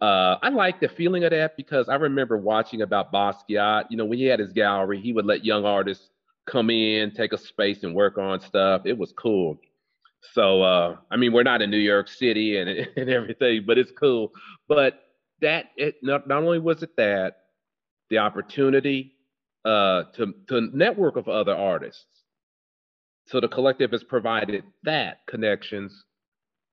Uh, 0.00 0.36
I 0.42 0.50
like 0.50 0.80
the 0.80 0.88
feeling 0.88 1.24
of 1.24 1.30
that 1.30 1.56
because 1.56 1.88
I 1.88 1.94
remember 1.96 2.36
watching 2.36 2.82
about 2.82 3.12
Basquiat. 3.12 3.86
You 3.90 3.96
know, 3.96 4.04
when 4.04 4.18
he 4.18 4.26
had 4.26 4.38
his 4.38 4.52
gallery, 4.52 5.00
he 5.00 5.12
would 5.12 5.26
let 5.26 5.44
young 5.44 5.64
artists 5.64 6.10
come 6.46 6.70
in, 6.70 7.12
take 7.12 7.32
a 7.32 7.38
space 7.38 7.82
and 7.82 7.94
work 7.94 8.18
on 8.18 8.40
stuff. 8.40 8.82
It 8.84 8.96
was 8.96 9.12
cool. 9.12 9.58
So 10.32 10.62
uh, 10.62 10.96
I 11.10 11.16
mean, 11.16 11.32
we're 11.32 11.42
not 11.42 11.62
in 11.62 11.70
New 11.70 11.78
York 11.78 12.08
City 12.08 12.58
and 12.58 12.68
and 12.96 13.10
everything, 13.10 13.64
but 13.66 13.78
it's 13.78 13.92
cool. 13.92 14.32
But 14.68 15.00
that 15.40 15.66
it 15.76 15.96
not, 16.02 16.26
not 16.26 16.42
only 16.42 16.58
was 16.58 16.82
it 16.82 16.96
that 16.96 17.38
the 18.10 18.18
opportunity 18.18 19.14
uh, 19.64 20.04
to 20.14 20.34
to 20.48 20.60
network 20.72 21.16
with 21.16 21.28
other 21.28 21.54
artists. 21.54 22.04
So 23.26 23.40
the 23.40 23.48
collective 23.48 23.90
has 23.92 24.02
provided 24.02 24.64
that 24.84 25.18
connections. 25.26 26.04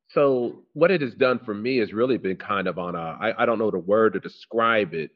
So 0.09 0.63
what 0.73 0.91
it 0.91 1.01
has 1.01 1.13
done 1.13 1.39
for 1.39 1.53
me 1.53 1.77
has 1.77 1.91
really 1.91 2.17
been 2.17 2.37
kind 2.37 2.67
of 2.67 2.79
on 2.79 2.95
a 2.95 3.17
I, 3.19 3.43
I 3.43 3.45
don't 3.45 3.59
know 3.59 3.71
the 3.71 3.79
word 3.79 4.13
to 4.13 4.19
describe 4.19 4.93
it. 4.93 5.11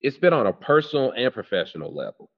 It's 0.00 0.18
been 0.18 0.32
on 0.32 0.46
a 0.46 0.52
personal 0.52 1.12
and 1.12 1.32
professional 1.32 1.94
level. 1.94 2.30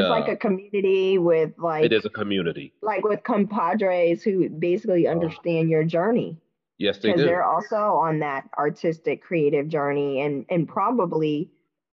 It's 0.00 0.08
like 0.08 0.28
a 0.28 0.36
community 0.36 1.18
with 1.18 1.52
like 1.58 1.84
it 1.84 1.92
is 1.92 2.04
a 2.04 2.10
community. 2.10 2.72
Like 2.82 3.04
with 3.04 3.22
compadres 3.22 4.22
who 4.22 4.48
basically 4.48 5.06
uh. 5.06 5.12
understand 5.12 5.70
your 5.70 5.84
journey. 5.84 6.38
Yes, 6.78 6.98
they 6.98 7.12
do. 7.12 7.24
They're 7.24 7.44
also 7.44 7.76
on 7.76 8.18
that 8.18 8.48
artistic 8.58 9.22
creative 9.22 9.68
journey 9.68 10.20
and 10.20 10.44
and 10.50 10.68
probably 10.68 11.50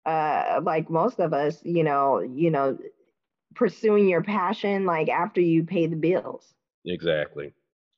uh 0.06 0.62
like 0.64 0.90
most 0.90 1.20
of 1.20 1.34
us, 1.34 1.60
you 1.64 1.84
know, 1.84 2.20
you 2.20 2.50
know, 2.50 2.78
pursuing 3.56 4.08
your 4.08 4.24
passion 4.24 4.86
like 4.86 5.10
after 5.10 5.42
you 5.42 5.64
pay 5.64 5.88
the 5.88 5.96
bills. 5.96 6.54
Exactly. 6.86 7.54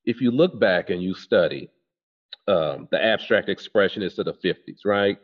If 0.05 0.21
you 0.21 0.31
look 0.31 0.59
back 0.59 0.89
and 0.89 1.03
you 1.03 1.13
study 1.13 1.69
um, 2.47 2.87
the 2.91 3.03
abstract 3.03 3.49
expressionists 3.49 4.17
of 4.17 4.25
the 4.25 4.33
50s, 4.33 4.79
right? 4.85 5.17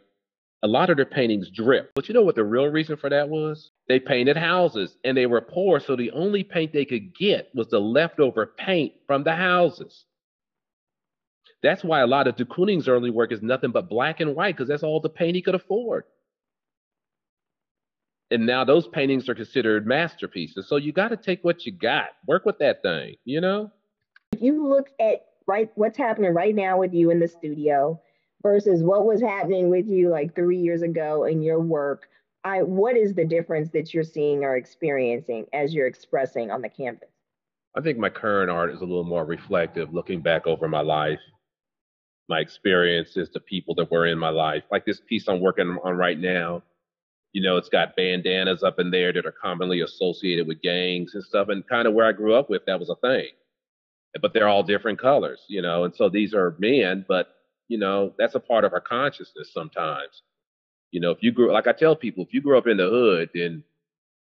A 0.64 0.68
lot 0.68 0.90
of 0.90 0.98
their 0.98 1.06
paintings 1.06 1.50
drip. 1.50 1.92
But 1.96 2.08
you 2.08 2.14
know 2.14 2.24
what 2.24 2.36
the 2.36 2.44
real 2.44 2.68
reason 2.68 2.98
for 2.98 3.10
that 3.10 3.30
was? 3.30 3.72
They 3.88 4.00
painted 4.00 4.38
houses 4.38 4.98
and 5.04 5.16
they 5.16 5.26
were 5.26 5.42
poor, 5.42 5.80
so 5.80 5.96
the 5.96 6.12
only 6.12 6.44
paint 6.44 6.74
they 6.74 6.86
could 6.86 7.16
get 7.16 7.50
was 7.54 7.68
the 7.68 7.80
leftover 7.80 8.54
paint 8.58 8.94
from 9.06 9.24
the 9.24 9.36
houses. 9.36 10.06
That's 11.64 11.84
why 11.84 12.02
a 12.02 12.08
lot 12.08 12.28
of 12.28 12.36
de 12.36 12.46
Kooning's 12.46 12.88
early 12.88 13.10
work 13.10 13.32
is 13.32 13.42
nothing 13.42 13.72
but 13.72 13.90
black 13.90 14.20
and 14.20 14.36
white, 14.36 14.56
because 14.56 14.68
that's 14.68 14.84
all 14.84 15.00
the 15.00 15.10
paint 15.10 15.36
he 15.36 15.42
could 15.42 15.56
afford. 15.56 16.04
And 18.30 18.46
now 18.46 18.64
those 18.64 18.88
paintings 18.88 19.30
are 19.30 19.36
considered 19.36 19.88
masterpieces. 19.88 20.68
So 20.68 20.76
you 20.76 20.92
got 20.92 21.10
to 21.10 21.18
take 21.18 21.44
what 21.44 21.66
you 21.66 21.72
got, 21.72 22.10
work 22.28 22.46
with 22.46 22.60
that 22.60 22.82
thing, 22.82 23.16
you 23.26 23.42
know? 23.42 23.72
If 24.34 24.42
you 24.42 24.68
look 24.68 24.90
at 25.00 25.26
right 25.48 25.72
what's 25.76 25.98
happening 25.98 26.34
right 26.34 26.54
now 26.54 26.78
with 26.78 26.94
you 26.94 27.10
in 27.10 27.20
the 27.20 27.28
studio, 27.28 28.02
versus 28.48 28.82
what 28.82 29.06
was 29.06 29.22
happening 29.22 29.70
with 29.70 29.90
you 29.90 30.08
like 30.08 30.34
three 30.34 30.58
years 30.58 30.82
ago 30.82 31.26
in 31.26 31.42
your 31.42 31.60
work 31.60 32.08
I, 32.46 32.64
what 32.64 32.96
is 32.96 33.14
the 33.14 33.26
difference 33.26 33.72
that 33.72 33.94
you're 33.94 34.06
seeing 34.06 34.46
or 34.46 34.56
experiencing 34.56 35.48
as 35.52 35.74
you're 35.74 35.88
expressing 35.88 36.50
on 36.50 36.62
the 36.62 36.70
canvas? 36.70 37.10
I 37.76 37.82
think 37.82 37.98
my 37.98 38.10
current 38.10 38.50
art 38.50 38.74
is 38.74 38.80
a 38.80 38.86
little 38.86 39.04
more 39.04 39.26
reflective 39.26 39.94
looking 39.94 40.22
back 40.22 40.48
over 40.48 40.70
my 40.70 40.80
life. 40.80 41.20
My 42.30 42.40
experiences 42.40 43.30
the 43.34 43.42
people 43.42 43.76
that 43.76 43.92
were 43.92 44.06
in 44.06 44.18
my 44.18 44.30
life 44.30 44.64
like 44.70 44.86
this 44.86 45.00
piece 45.08 45.30
i'm 45.30 45.40
working 45.40 45.78
on 45.82 45.96
right 45.96 46.20
now 46.20 46.62
you 47.32 47.42
know 47.42 47.56
it's 47.56 47.70
got 47.70 47.96
bandanas 47.96 48.64
up 48.64 48.80
in 48.80 48.92
there 48.92 49.14
that 49.14 49.26
are 49.26 49.32
commonly 49.42 49.80
associated 49.80 50.46
with 50.46 50.62
gangs 50.62 51.16
and 51.16 51.24
stuff 51.24 51.48
and 51.48 51.66
kind 51.68 51.88
of 51.88 51.94
where 51.94 52.06
i 52.06 52.12
grew 52.12 52.34
up 52.36 52.50
with 52.50 52.66
that 52.66 52.82
was 52.82 52.90
a 52.90 52.96
thing. 52.98 53.30
But 54.22 54.34
they're 54.34 54.50
all 54.50 54.64
different 54.64 55.00
colors 55.00 55.40
you 55.48 55.62
know 55.62 55.86
and 55.86 55.96
so 55.96 56.10
these 56.10 56.34
are 56.34 56.58
men 56.60 57.06
but 57.08 57.37
you 57.68 57.78
know, 57.78 58.14
that's 58.18 58.36
a 58.36 58.40
part 58.40 58.64
of 58.64 58.74
our 58.74 58.82
consciousness 58.82 59.52
sometimes. 59.54 60.24
You 60.92 61.02
know, 61.02 61.12
if 61.12 61.20
you 61.22 61.32
grew 61.32 61.52
like 61.52 61.68
I 61.68 61.74
tell 61.74 61.96
people, 61.96 62.24
if 62.24 62.34
you 62.34 62.42
grew 62.42 62.58
up 62.58 62.68
in 62.68 62.78
the 62.78 62.90
hood, 62.90 63.30
then 63.34 63.64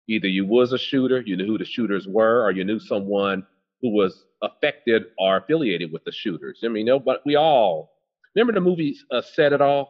either 0.08 0.28
you 0.28 0.44
was 0.44 0.72
a 0.72 0.78
shooter, 0.78 1.20
you 1.20 1.36
knew 1.36 1.46
who 1.46 1.58
the 1.58 1.64
shooters 1.64 2.06
were, 2.06 2.44
or 2.44 2.50
you 2.50 2.64
knew 2.64 2.78
someone 2.78 3.46
who 3.80 3.90
was 3.90 4.24
affected 4.42 5.04
or 5.18 5.38
affiliated 5.38 5.92
with 5.92 6.04
the 6.04 6.12
shooters. 6.12 6.60
I 6.64 6.68
mean, 6.68 6.86
you 6.86 6.92
know, 6.92 6.98
but 6.98 7.22
we 7.24 7.36
all 7.36 7.92
remember 8.34 8.52
the 8.52 8.60
movie 8.60 8.96
uh, 9.10 9.22
Set 9.22 9.52
It 9.52 9.60
Off. 9.60 9.88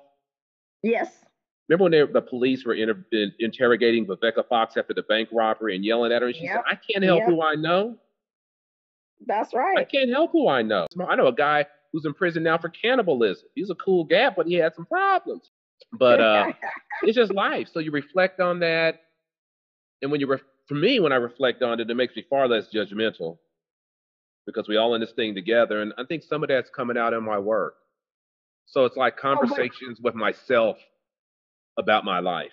Yes. 0.83 1.11
Remember 1.69 1.85
when 1.85 1.92
they, 1.92 2.12
the 2.12 2.23
police 2.23 2.64
were 2.64 2.75
inter- 2.75 3.05
in, 3.11 3.33
interrogating 3.40 4.07
Vivica 4.07 4.47
Fox 4.47 4.77
after 4.77 4.95
the 4.95 5.03
bank 5.03 5.29
robbery 5.33 5.75
and 5.75 5.85
yelling 5.85 6.12
at 6.12 6.23
her, 6.23 6.29
and 6.29 6.37
she 6.37 6.45
yep. 6.45 6.57
said, 6.57 6.64
"I 6.71 6.79
can't 6.90 7.05
help 7.05 7.21
yep. 7.21 7.29
who 7.29 7.42
I 7.42 7.55
know." 7.57 7.97
That's 9.27 9.53
right. 9.53 9.79
I 9.79 9.85
can't 9.85 10.11
help 10.11 10.31
who 10.31 10.47
I 10.47 10.62
know. 10.62 10.87
I 11.09 11.16
know 11.16 11.27
a 11.27 11.35
guy 11.35 11.66
who's 11.97 12.05
in 12.05 12.13
prison 12.13 12.43
now 12.43 12.59
for 12.59 12.69
cannibalism. 12.69 13.49
He's 13.55 13.71
a 13.71 13.75
cool 13.75 14.05
guy, 14.05 14.29
but 14.37 14.47
he 14.47 14.55
had 14.55 14.75
some 14.75 14.85
problems. 14.85 15.51
But 15.99 16.21
uh, 16.21 16.53
it's 17.03 17.17
just 17.17 17.33
life. 17.33 17.69
So 17.73 17.81
you 17.81 17.91
reflect 17.91 18.39
on 18.39 18.61
that. 18.61 19.01
And 20.03 20.11
when 20.11 20.21
you 20.21 20.27
re- 20.27 20.41
for 20.69 20.75
me, 20.75 21.01
when 21.01 21.13
I 21.13 21.17
reflect 21.17 21.63
on 21.63 21.81
it, 21.81 21.89
it 21.89 21.95
makes 21.95 22.15
me 22.15 22.23
far 22.29 22.49
less 22.49 22.67
judgmental 22.69 23.39
because 24.45 24.69
we 24.69 24.77
all 24.77 24.95
in 24.95 25.01
this 25.01 25.13
thing 25.13 25.35
together. 25.35 25.81
And 25.81 25.95
I 25.97 26.05
think 26.05 26.23
some 26.23 26.43
of 26.43 26.51
that's 26.51 26.69
coming 26.69 26.99
out 26.99 27.15
in 27.15 27.25
my 27.25 27.39
work. 27.39 27.77
So 28.67 28.85
it's 28.85 28.97
like 28.97 29.17
conversations 29.17 29.99
oh, 29.99 30.03
with 30.03 30.15
myself 30.15 30.77
about 31.79 32.05
my 32.05 32.19
life. 32.19 32.53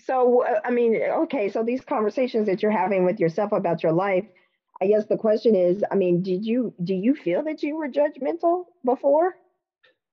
So, 0.00 0.42
uh, 0.42 0.60
I 0.64 0.72
mean, 0.72 1.00
okay, 1.00 1.48
so 1.48 1.62
these 1.62 1.84
conversations 1.84 2.46
that 2.46 2.60
you're 2.60 2.72
having 2.72 3.04
with 3.04 3.20
yourself 3.20 3.52
about 3.52 3.84
your 3.84 3.92
life, 3.92 4.24
I 4.80 4.86
guess 4.86 5.06
the 5.06 5.16
question 5.16 5.54
is, 5.54 5.82
I 5.90 5.94
mean, 5.94 6.22
did 6.22 6.44
you 6.44 6.74
do 6.84 6.94
you 6.94 7.14
feel 7.14 7.42
that 7.44 7.62
you 7.62 7.76
were 7.76 7.88
judgmental 7.88 8.64
before? 8.84 9.36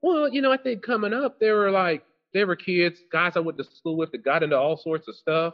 Well, 0.02 0.32
you 0.32 0.42
know, 0.42 0.52
I 0.52 0.58
think 0.58 0.84
coming 0.84 1.14
up, 1.14 1.40
there 1.40 1.56
were 1.56 1.72
like 1.72 2.04
there 2.34 2.48
were 2.48 2.56
kids, 2.56 3.00
guys 3.12 3.34
I 3.36 3.40
went 3.40 3.58
to 3.58 3.64
school 3.64 3.98
with 3.98 4.12
that 4.12 4.24
got 4.24 4.44
into 4.44 4.58
all 4.58 4.78
sorts 4.78 5.08
of 5.08 5.16
stuff. 5.16 5.54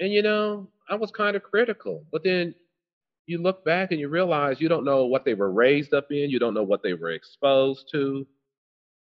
And 0.00 0.12
you 0.12 0.22
know, 0.22 0.68
I 0.88 0.94
was 0.94 1.10
kind 1.10 1.36
of 1.36 1.42
critical. 1.42 2.04
But 2.12 2.24
then 2.24 2.54
you 3.26 3.38
look 3.38 3.64
back 3.64 3.90
and 3.90 4.00
you 4.00 4.08
realize 4.08 4.60
you 4.60 4.68
don't 4.68 4.84
know 4.84 5.06
what 5.06 5.24
they 5.24 5.34
were 5.34 5.52
raised 5.52 5.94
up 5.94 6.10
in, 6.10 6.30
you 6.30 6.38
don't 6.38 6.54
know 6.54 6.62
what 6.62 6.82
they 6.82 6.94
were 6.94 7.10
exposed 7.10 7.88
to, 7.92 8.26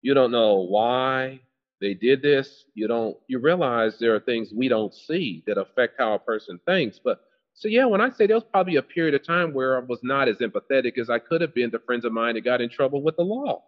you 0.00 0.14
don't 0.14 0.32
know 0.32 0.66
why 0.68 1.40
they 1.80 1.94
did 1.94 2.22
this. 2.22 2.64
You 2.74 2.86
don't 2.86 3.16
you 3.28 3.40
realize 3.40 3.98
there 3.98 4.14
are 4.14 4.20
things 4.20 4.52
we 4.54 4.68
don't 4.68 4.94
see 4.94 5.42
that 5.46 5.58
affect 5.58 5.96
how 5.98 6.14
a 6.14 6.18
person 6.18 6.60
thinks. 6.66 7.00
But 7.02 7.20
so 7.54 7.68
yeah, 7.68 7.84
when 7.84 8.00
I 8.00 8.10
say 8.10 8.26
there 8.26 8.36
was 8.36 8.44
probably 8.44 8.76
a 8.76 8.82
period 8.82 9.14
of 9.14 9.26
time 9.26 9.52
where 9.52 9.76
I 9.76 9.80
was 9.80 10.00
not 10.02 10.28
as 10.28 10.38
empathetic 10.38 10.98
as 10.98 11.10
I 11.10 11.18
could 11.18 11.40
have 11.40 11.54
been 11.54 11.70
to 11.70 11.78
friends 11.78 12.04
of 12.04 12.12
mine 12.12 12.34
that 12.34 12.42
got 12.42 12.60
in 12.60 12.70
trouble 12.70 13.02
with 13.02 13.16
the 13.16 13.22
law. 13.22 13.62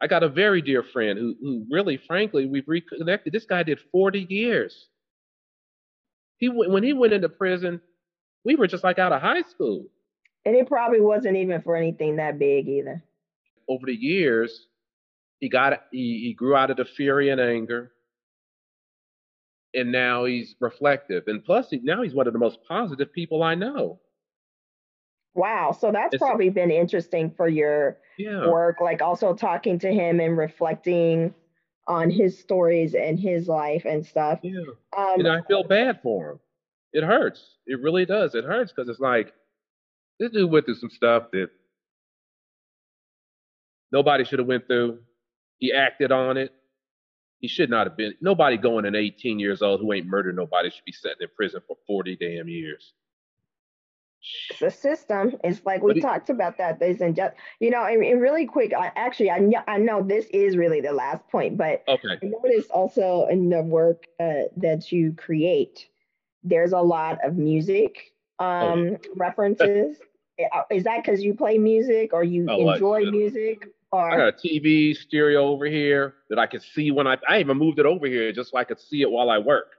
I 0.00 0.08
got 0.08 0.24
a 0.24 0.28
very 0.28 0.60
dear 0.60 0.82
friend 0.82 1.18
who, 1.18 1.36
who 1.40 1.66
really, 1.70 1.96
frankly, 1.96 2.46
we've 2.46 2.66
reconnected. 2.66 3.32
This 3.32 3.44
guy 3.44 3.62
did 3.62 3.78
40 3.92 4.26
years. 4.28 4.88
He 6.38 6.48
when 6.48 6.82
he 6.82 6.92
went 6.92 7.12
into 7.12 7.28
prison, 7.28 7.80
we 8.44 8.56
were 8.56 8.66
just 8.66 8.82
like 8.82 8.98
out 8.98 9.12
of 9.12 9.22
high 9.22 9.42
school. 9.42 9.86
And 10.44 10.56
it 10.56 10.66
probably 10.66 11.00
wasn't 11.00 11.36
even 11.36 11.62
for 11.62 11.76
anything 11.76 12.16
that 12.16 12.38
big 12.38 12.68
either. 12.68 13.02
Over 13.68 13.86
the 13.86 13.94
years, 13.94 14.66
he 15.38 15.48
got 15.48 15.84
he, 15.92 16.20
he 16.24 16.34
grew 16.34 16.56
out 16.56 16.70
of 16.70 16.78
the 16.78 16.84
fury 16.84 17.30
and 17.30 17.40
anger. 17.40 17.92
And 19.74 19.90
now 19.90 20.24
he's 20.24 20.54
reflective. 20.60 21.24
And 21.26 21.44
plus 21.44 21.70
he, 21.70 21.80
now 21.82 22.02
he's 22.02 22.14
one 22.14 22.26
of 22.26 22.32
the 22.32 22.38
most 22.38 22.58
positive 22.68 23.12
people 23.12 23.42
I 23.42 23.54
know. 23.54 24.00
Wow. 25.34 25.72
So 25.72 25.90
that's 25.90 26.14
it's, 26.14 26.20
probably 26.20 26.50
been 26.50 26.70
interesting 26.70 27.30
for 27.30 27.48
your 27.48 27.98
yeah. 28.18 28.46
work, 28.48 28.80
like 28.80 29.00
also 29.00 29.34
talking 29.34 29.78
to 29.78 29.88
him 29.88 30.20
and 30.20 30.36
reflecting 30.36 31.34
on 31.88 32.10
his 32.10 32.38
stories 32.38 32.94
and 32.94 33.18
his 33.18 33.48
life 33.48 33.84
and 33.86 34.04
stuff. 34.04 34.40
Yeah. 34.42 34.60
Um, 34.96 35.20
and 35.20 35.28
I 35.28 35.40
feel 35.48 35.64
bad 35.64 36.00
for 36.02 36.32
him 36.32 36.40
it 36.92 37.04
hurts. 37.04 37.42
It 37.66 37.80
really 37.80 38.04
does. 38.04 38.34
It 38.34 38.44
hurts 38.44 38.72
because 38.72 38.88
it's 38.88 39.00
like 39.00 39.32
this 40.18 40.30
dude 40.30 40.50
went 40.50 40.66
through 40.66 40.76
some 40.76 40.90
stuff 40.90 41.30
that 41.32 41.48
nobody 43.90 44.24
should 44.24 44.38
have 44.38 44.48
went 44.48 44.66
through. 44.66 44.98
He 45.58 45.72
acted 45.72 46.12
on 46.12 46.36
it. 46.36 46.52
He 47.42 47.48
should 47.48 47.68
not 47.68 47.88
have 47.88 47.96
been. 47.96 48.14
Nobody 48.20 48.56
going 48.56 48.86
in 48.86 48.94
18 48.94 49.38
years 49.38 49.60
old 49.62 49.80
who 49.80 49.92
ain't 49.92 50.06
murdered 50.06 50.36
nobody 50.36 50.70
should 50.70 50.84
be 50.84 50.92
sitting 50.92 51.18
in 51.20 51.28
prison 51.36 51.60
for 51.66 51.76
40 51.86 52.16
damn 52.16 52.48
years. 52.48 52.94
The 54.60 54.70
system 54.70 55.32
is 55.42 55.60
like 55.66 55.82
we 55.82 56.00
talked 56.00 56.30
about 56.30 56.58
that. 56.58 56.78
There's 56.78 56.98
just 56.98 57.34
you 57.58 57.70
know, 57.70 57.84
and, 57.84 58.04
and 58.04 58.20
really 58.20 58.46
quick. 58.46 58.72
I, 58.72 58.92
actually, 58.94 59.32
I 59.32 59.40
know 59.40 59.60
I 59.66 59.78
know 59.78 60.00
this 60.00 60.26
is 60.26 60.56
really 60.56 60.80
the 60.80 60.92
last 60.92 61.28
point, 61.28 61.58
but 61.58 61.82
okay. 61.88 62.08
I 62.22 62.26
noticed 62.26 62.70
also 62.70 63.26
in 63.26 63.50
the 63.50 63.62
work 63.62 64.06
uh, 64.20 64.44
that 64.58 64.92
you 64.92 65.12
create 65.12 65.88
there's 66.44 66.72
a 66.72 66.80
lot 66.80 67.18
of 67.24 67.36
music 67.36 68.12
oh, 68.38 68.44
um, 68.44 68.90
oh. 68.92 69.08
references. 69.16 69.96
Is 70.70 70.84
that 70.84 71.04
because 71.04 71.22
you 71.22 71.34
play 71.34 71.58
music 71.58 72.12
or 72.12 72.24
you 72.24 72.46
oh, 72.48 72.70
enjoy 72.70 73.10
music? 73.10 73.68
Or 73.92 74.10
I 74.10 74.16
got 74.16 74.28
a 74.28 74.32
TV 74.32 74.96
stereo 74.96 75.46
over 75.48 75.66
here 75.66 76.14
that 76.30 76.38
I 76.38 76.46
can 76.46 76.60
see 76.60 76.90
when 76.90 77.06
I 77.06 77.18
I 77.28 77.40
even 77.40 77.58
moved 77.58 77.78
it 77.78 77.86
over 77.86 78.06
here 78.06 78.32
just 78.32 78.50
so 78.50 78.58
I 78.58 78.64
could 78.64 78.80
see 78.80 79.02
it 79.02 79.10
while 79.10 79.28
I 79.28 79.38
work. 79.38 79.72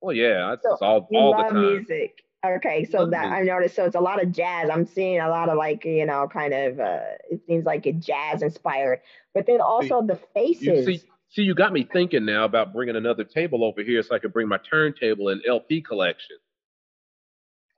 Well, 0.00 0.14
yeah, 0.14 0.50
that's 0.50 0.78
so 0.78 0.84
all, 0.84 1.08
all 1.14 1.36
the 1.36 1.50
time. 1.50 1.60
music. 1.60 2.22
Okay, 2.44 2.84
so 2.84 3.06
that 3.06 3.26
I 3.26 3.42
noticed. 3.42 3.74
So 3.76 3.84
it's 3.84 3.96
a 3.96 4.00
lot 4.00 4.22
of 4.22 4.30
jazz. 4.32 4.68
I'm 4.70 4.84
seeing 4.84 5.20
a 5.20 5.28
lot 5.28 5.48
of 5.48 5.56
like 5.56 5.84
you 5.84 6.06
know, 6.06 6.28
kind 6.28 6.52
of. 6.52 6.80
Uh, 6.80 7.00
it 7.30 7.40
seems 7.46 7.64
like 7.64 7.86
it 7.86 8.00
jazz 8.00 8.42
inspired, 8.42 9.00
but 9.32 9.46
then 9.46 9.60
also 9.60 10.02
the 10.02 10.18
faces. 10.34 10.86
See, 10.86 11.02
See, 11.30 11.42
you 11.42 11.54
got 11.54 11.72
me 11.72 11.86
thinking 11.92 12.24
now 12.24 12.44
about 12.44 12.72
bringing 12.72 12.96
another 12.96 13.24
table 13.24 13.64
over 13.64 13.82
here 13.82 14.02
so 14.02 14.14
I 14.14 14.18
could 14.18 14.32
bring 14.32 14.48
my 14.48 14.58
turntable 14.58 15.28
and 15.28 15.42
LP 15.46 15.82
collection. 15.82 16.36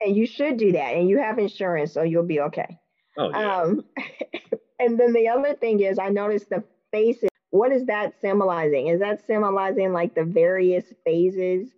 And 0.01 0.15
you 0.15 0.27
should 0.27 0.59
do 0.59 0.73
that. 0.73 0.95
And 0.95 1.09
you 1.09 1.19
have 1.19 1.39
insurance, 1.39 1.93
so 1.93 2.03
you'll 2.03 2.23
be 2.23 2.41
okay. 2.41 2.79
Oh, 3.17 3.31
yeah. 3.31 3.63
Um, 3.63 3.85
and 4.79 4.99
then 4.99 5.13
the 5.13 5.29
other 5.29 5.55
thing 5.55 5.81
is, 5.81 5.99
I 5.99 6.09
noticed 6.09 6.51
the 6.51 6.65
faces. 6.91 7.29
What 7.51 7.73
is 7.73 7.87
that 7.87 8.21
symbolizing? 8.21 8.89
Is 8.89 9.01
that 9.01 9.27
symbolizing 9.27 9.93
like 9.93 10.15
the 10.15 10.25
various 10.25 10.85
phases 11.05 11.69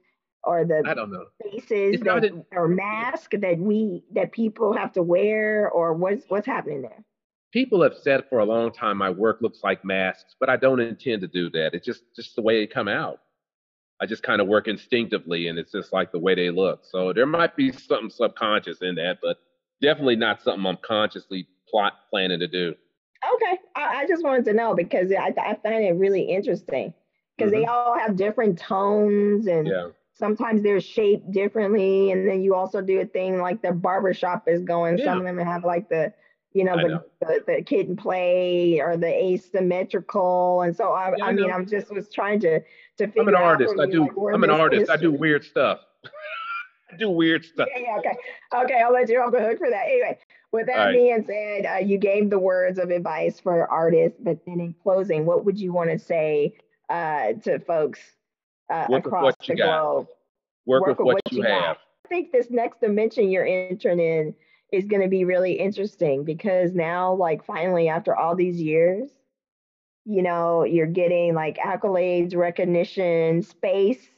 or 0.43 0.65
the 0.65 0.83
I 0.87 0.95
don't 0.95 1.11
know 1.11 1.27
faces 1.43 2.01
that, 2.01 2.45
or 2.53 2.67
mask 2.67 3.33
that 3.33 3.59
we 3.59 4.05
that 4.13 4.33
people 4.33 4.73
have 4.77 4.93
to 4.95 5.03
wear, 5.03 5.71
or 5.71 5.93
what's 5.95 6.25
what's 6.29 6.47
happening 6.47 6.83
there? 6.83 7.05
people 7.53 7.83
have 7.83 7.95
said 7.97 8.25
for 8.29 8.39
a 8.39 8.45
long 8.45 8.73
time 8.73 8.97
my 8.97 9.11
work 9.11 9.41
looks 9.41 9.61
like 9.63 9.85
masks, 9.85 10.37
but 10.39 10.49
I 10.49 10.57
don't 10.57 10.81
intend 10.81 11.23
to 11.23 11.29
do 11.29 11.51
that. 11.51 11.75
It's 11.75 11.87
just 11.87 12.03
just 12.15 12.37
the 12.37 12.43
way 12.43 12.63
it 12.63 12.73
come 12.73 12.89
out. 12.89 13.21
I 14.01 14.07
just 14.07 14.23
kind 14.23 14.41
of 14.41 14.49
work 14.49 14.67
instinctively, 14.67 15.49
and 15.49 15.59
it's 15.59 15.73
just 15.73 15.93
like 15.93 16.11
the 16.11 16.19
way 16.19 16.35
they 16.35 16.51
look. 16.51 16.85
So 16.85 17.13
there 17.13 17.27
might 17.27 17.55
be 17.55 17.71
something 17.73 18.11
subconscious 18.11 18.79
in 18.81 18.95
that, 18.95 19.19
but 19.21 19.39
definitely 19.83 20.17
not 20.17 20.43
something 20.43 20.65
I'm 20.65 20.79
consciously 20.83 21.47
plot 21.69 21.93
planning 22.09 22.41
to 22.41 22.49
do. 22.49 22.75
Okay, 23.35 23.59
I, 23.77 24.03
I 24.03 24.07
just 24.07 24.25
wanted 24.25 24.45
to 24.47 24.53
know 24.53 24.75
because 24.75 25.13
I, 25.13 25.35
I 25.39 25.55
find 25.63 25.85
it 25.85 25.95
really 25.97 26.23
interesting 26.23 26.95
because 27.37 27.53
mm-hmm. 27.53 27.63
they 27.63 27.67
all 27.67 27.99
have 27.99 28.17
different 28.17 28.59
tones 28.59 29.47
and. 29.47 29.67
Yeah. 29.67 29.89
Sometimes 30.13 30.63
they're 30.63 30.83
shaped 30.83 31.33
differently, 31.33 32.11
and 32.11 32.29
then 32.29 32.43
you 32.43 32.55
also 32.55 32.83
do 32.83 33.01
a 33.01 33.07
thing 33.07 33.41
like 33.41 33.63
the 33.63 33.73
barbershop 33.73 34.49
is 34.49 34.61
going. 34.61 34.99
Yeah. 34.99 35.07
Some 35.07 35.21
of 35.21 35.25
them 35.25 35.39
have 35.39 35.65
like 35.65 35.89
the 35.89 36.13
you 36.53 36.65
know, 36.65 36.77
the, 36.77 37.05
the, 37.21 37.45
the, 37.47 37.63
kid 37.63 37.89
and 37.89 37.97
play 37.97 38.81
or 38.81 38.97
the 38.97 39.07
asymmetrical. 39.07 40.63
And 40.63 40.77
so 40.77 40.93
I, 40.93 41.15
yeah, 41.17 41.25
I, 41.25 41.29
I 41.29 41.33
mean, 41.33 41.51
I'm 41.51 41.67
just 41.67 41.93
was 41.93 42.09
trying 42.13 42.41
to, 42.41 42.61
to 42.61 43.07
figure 43.07 43.23
I'm 43.23 43.29
an 43.29 43.35
artist. 43.37 43.75
I 43.81 43.87
do, 43.87 44.03
like, 44.17 44.35
I'm 44.35 44.45
an 44.45 44.51
artist. 44.51 44.91
I 44.91 44.97
do 44.97 45.13
weird 45.13 45.45
stuff. 45.45 45.81
Do 46.99 47.11
weird 47.11 47.45
stuff. 47.45 47.69
Yeah, 47.75 47.83
yeah, 47.83 47.99
okay. 47.99 48.17
Okay. 48.55 48.83
I'll 48.83 48.93
let 48.93 49.09
you 49.09 49.21
off 49.21 49.33
the 49.33 49.41
hook 49.41 49.59
for 49.59 49.71
that. 49.71 49.85
Anyway, 49.87 50.19
with 50.53 50.67
that 50.67 50.77
right. 50.77 50.93
being 50.93 51.25
said, 51.25 51.67
uh, 51.67 51.79
you 51.79 51.99
gave 51.99 52.31
the 52.31 52.39
words 52.39 52.79
of 52.79 52.91
advice 52.91 53.39
for 53.41 53.71
artists, 53.71 54.19
but 54.21 54.45
then 54.47 54.61
in 54.61 54.75
closing, 54.83 55.27
what 55.27 55.45
would 55.45 55.59
you 55.59 55.73
want 55.73 55.91
to 55.91 55.99
say 55.99 56.55
uh, 56.89 57.35
to 57.45 57.59
folks 57.61 58.01
uh, 58.73 58.87
across 58.93 59.35
the 59.47 59.55
globe? 59.55 60.09
Work, 60.67 60.87
Work 60.87 60.99
with, 60.99 61.07
what, 61.07 61.15
what 61.15 61.33
you, 61.33 61.43
have. 61.43 61.77
I 62.05 62.09
think 62.09 62.33
this 62.33 62.51
next 62.51 62.81
dimension 62.81 63.31
you're 63.31 63.47
entering 63.47 64.01
in 64.01 64.35
is 64.73 64.85
going 64.85 65.03
to 65.03 65.09
be 65.09 65.25
really 65.25 65.53
interesting 65.53 66.25
because 66.25 66.73
now, 66.73 67.15
like, 67.15 67.45
finally, 67.45 67.89
after 67.89 68.15
all 68.15 68.37
these 68.37 68.61
years, 68.61 69.11
you 70.05 70.23
know, 70.23 70.65
you're 70.65 70.87
getting 70.87 71.35
like 71.35 71.57
accolades, 71.59 72.35
recognition, 72.37 73.43
space, 73.43 74.09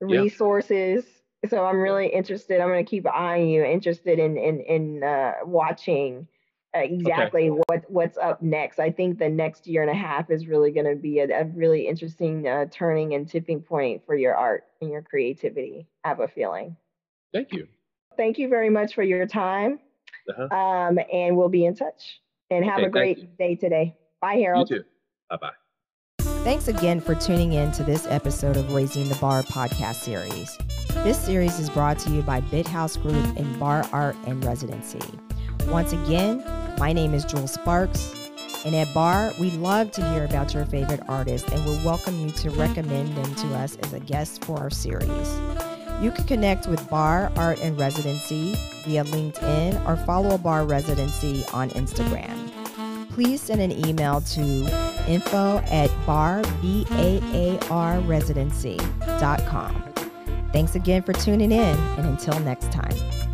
resources. 0.00 1.04
So 1.48 1.64
I'm 1.64 1.80
really 1.80 2.06
interested. 2.06 2.60
I'm 2.60 2.68
going 2.68 2.84
to 2.84 2.88
keep 2.88 3.06
eyeing 3.06 3.50
you, 3.50 3.64
interested 3.64 4.18
in 4.18 4.36
in 4.36 4.60
in 4.60 5.02
uh, 5.02 5.32
watching 5.44 6.28
uh, 6.74 6.80
exactly 6.80 7.50
okay. 7.50 7.60
what 7.66 7.90
what's 7.90 8.16
up 8.16 8.40
next. 8.42 8.78
I 8.78 8.90
think 8.90 9.18
the 9.18 9.28
next 9.28 9.66
year 9.66 9.82
and 9.82 9.90
a 9.90 9.94
half 9.94 10.30
is 10.30 10.46
really 10.46 10.70
going 10.70 10.86
to 10.86 10.96
be 10.96 11.18
a, 11.18 11.40
a, 11.40 11.44
really 11.46 11.88
interesting 11.88 12.46
uh, 12.46 12.66
turning 12.70 13.14
and 13.14 13.28
tipping 13.28 13.60
point 13.60 14.06
for 14.06 14.14
your 14.14 14.34
art 14.34 14.64
and 14.80 14.90
your 14.90 15.02
creativity. 15.02 15.86
I 16.04 16.08
have 16.08 16.20
a 16.20 16.28
feeling. 16.28 16.76
Thank 17.32 17.52
you. 17.52 17.66
Thank 18.16 18.38
you 18.38 18.48
very 18.48 18.70
much 18.70 18.94
for 18.94 19.02
your 19.02 19.26
time. 19.26 19.80
Uh-huh. 20.28 20.54
Um, 20.54 20.98
and 21.12 21.36
we'll 21.36 21.48
be 21.48 21.64
in 21.64 21.74
touch. 21.74 22.20
And 22.50 22.64
have 22.64 22.78
okay, 22.78 22.86
a 22.86 22.90
great 22.90 23.38
day 23.38 23.56
today. 23.56 23.96
Bye, 24.20 24.34
Harold. 24.34 24.70
You 24.70 24.78
too. 24.78 24.84
Bye 25.30 25.36
bye. 25.38 25.61
Thanks 26.42 26.66
again 26.66 27.00
for 27.00 27.14
tuning 27.14 27.52
in 27.52 27.70
to 27.70 27.84
this 27.84 28.04
episode 28.08 28.56
of 28.56 28.74
Raising 28.74 29.08
the 29.08 29.14
Bar 29.14 29.44
podcast 29.44 29.94
series. 29.94 30.58
This 31.04 31.16
series 31.16 31.60
is 31.60 31.70
brought 31.70 32.00
to 32.00 32.10
you 32.10 32.20
by 32.20 32.40
BitHouse 32.40 33.00
Group 33.00 33.36
in 33.36 33.60
Bar 33.60 33.86
Art 33.92 34.16
and 34.26 34.44
Residency. 34.44 34.98
Once 35.68 35.92
again, 35.92 36.42
my 36.80 36.92
name 36.92 37.14
is 37.14 37.24
Jewell 37.24 37.46
Sparks, 37.46 38.12
and 38.64 38.74
at 38.74 38.92
Bar, 38.92 39.32
we 39.38 39.52
love 39.52 39.92
to 39.92 40.04
hear 40.10 40.24
about 40.24 40.52
your 40.52 40.64
favorite 40.64 41.02
artists 41.06 41.48
and 41.48 41.64
we 41.64 41.76
welcome 41.84 42.18
you 42.18 42.32
to 42.32 42.50
recommend 42.50 43.16
them 43.16 43.34
to 43.36 43.54
us 43.54 43.76
as 43.76 43.92
a 43.92 44.00
guest 44.00 44.44
for 44.44 44.58
our 44.58 44.68
series. 44.68 45.40
You 46.00 46.10
can 46.10 46.24
connect 46.24 46.66
with 46.66 46.90
Bar 46.90 47.30
Art 47.36 47.60
and 47.60 47.78
Residency 47.78 48.56
via 48.84 49.04
LinkedIn 49.04 49.86
or 49.86 49.96
follow 50.04 50.34
a 50.34 50.38
Bar 50.38 50.64
Residency 50.64 51.44
on 51.52 51.70
Instagram. 51.70 52.50
Please 53.10 53.40
send 53.42 53.60
an 53.60 53.86
email 53.86 54.20
to 54.22 54.91
info 55.08 55.58
at 55.66 55.90
bar, 56.06 56.42
B-A-A-R 56.60 58.00
residency.com. 58.00 59.84
Thanks 60.52 60.74
again 60.74 61.02
for 61.02 61.12
tuning 61.14 61.52
in, 61.52 61.78
and 61.98 62.06
until 62.06 62.38
next 62.40 62.70
time. 62.70 63.31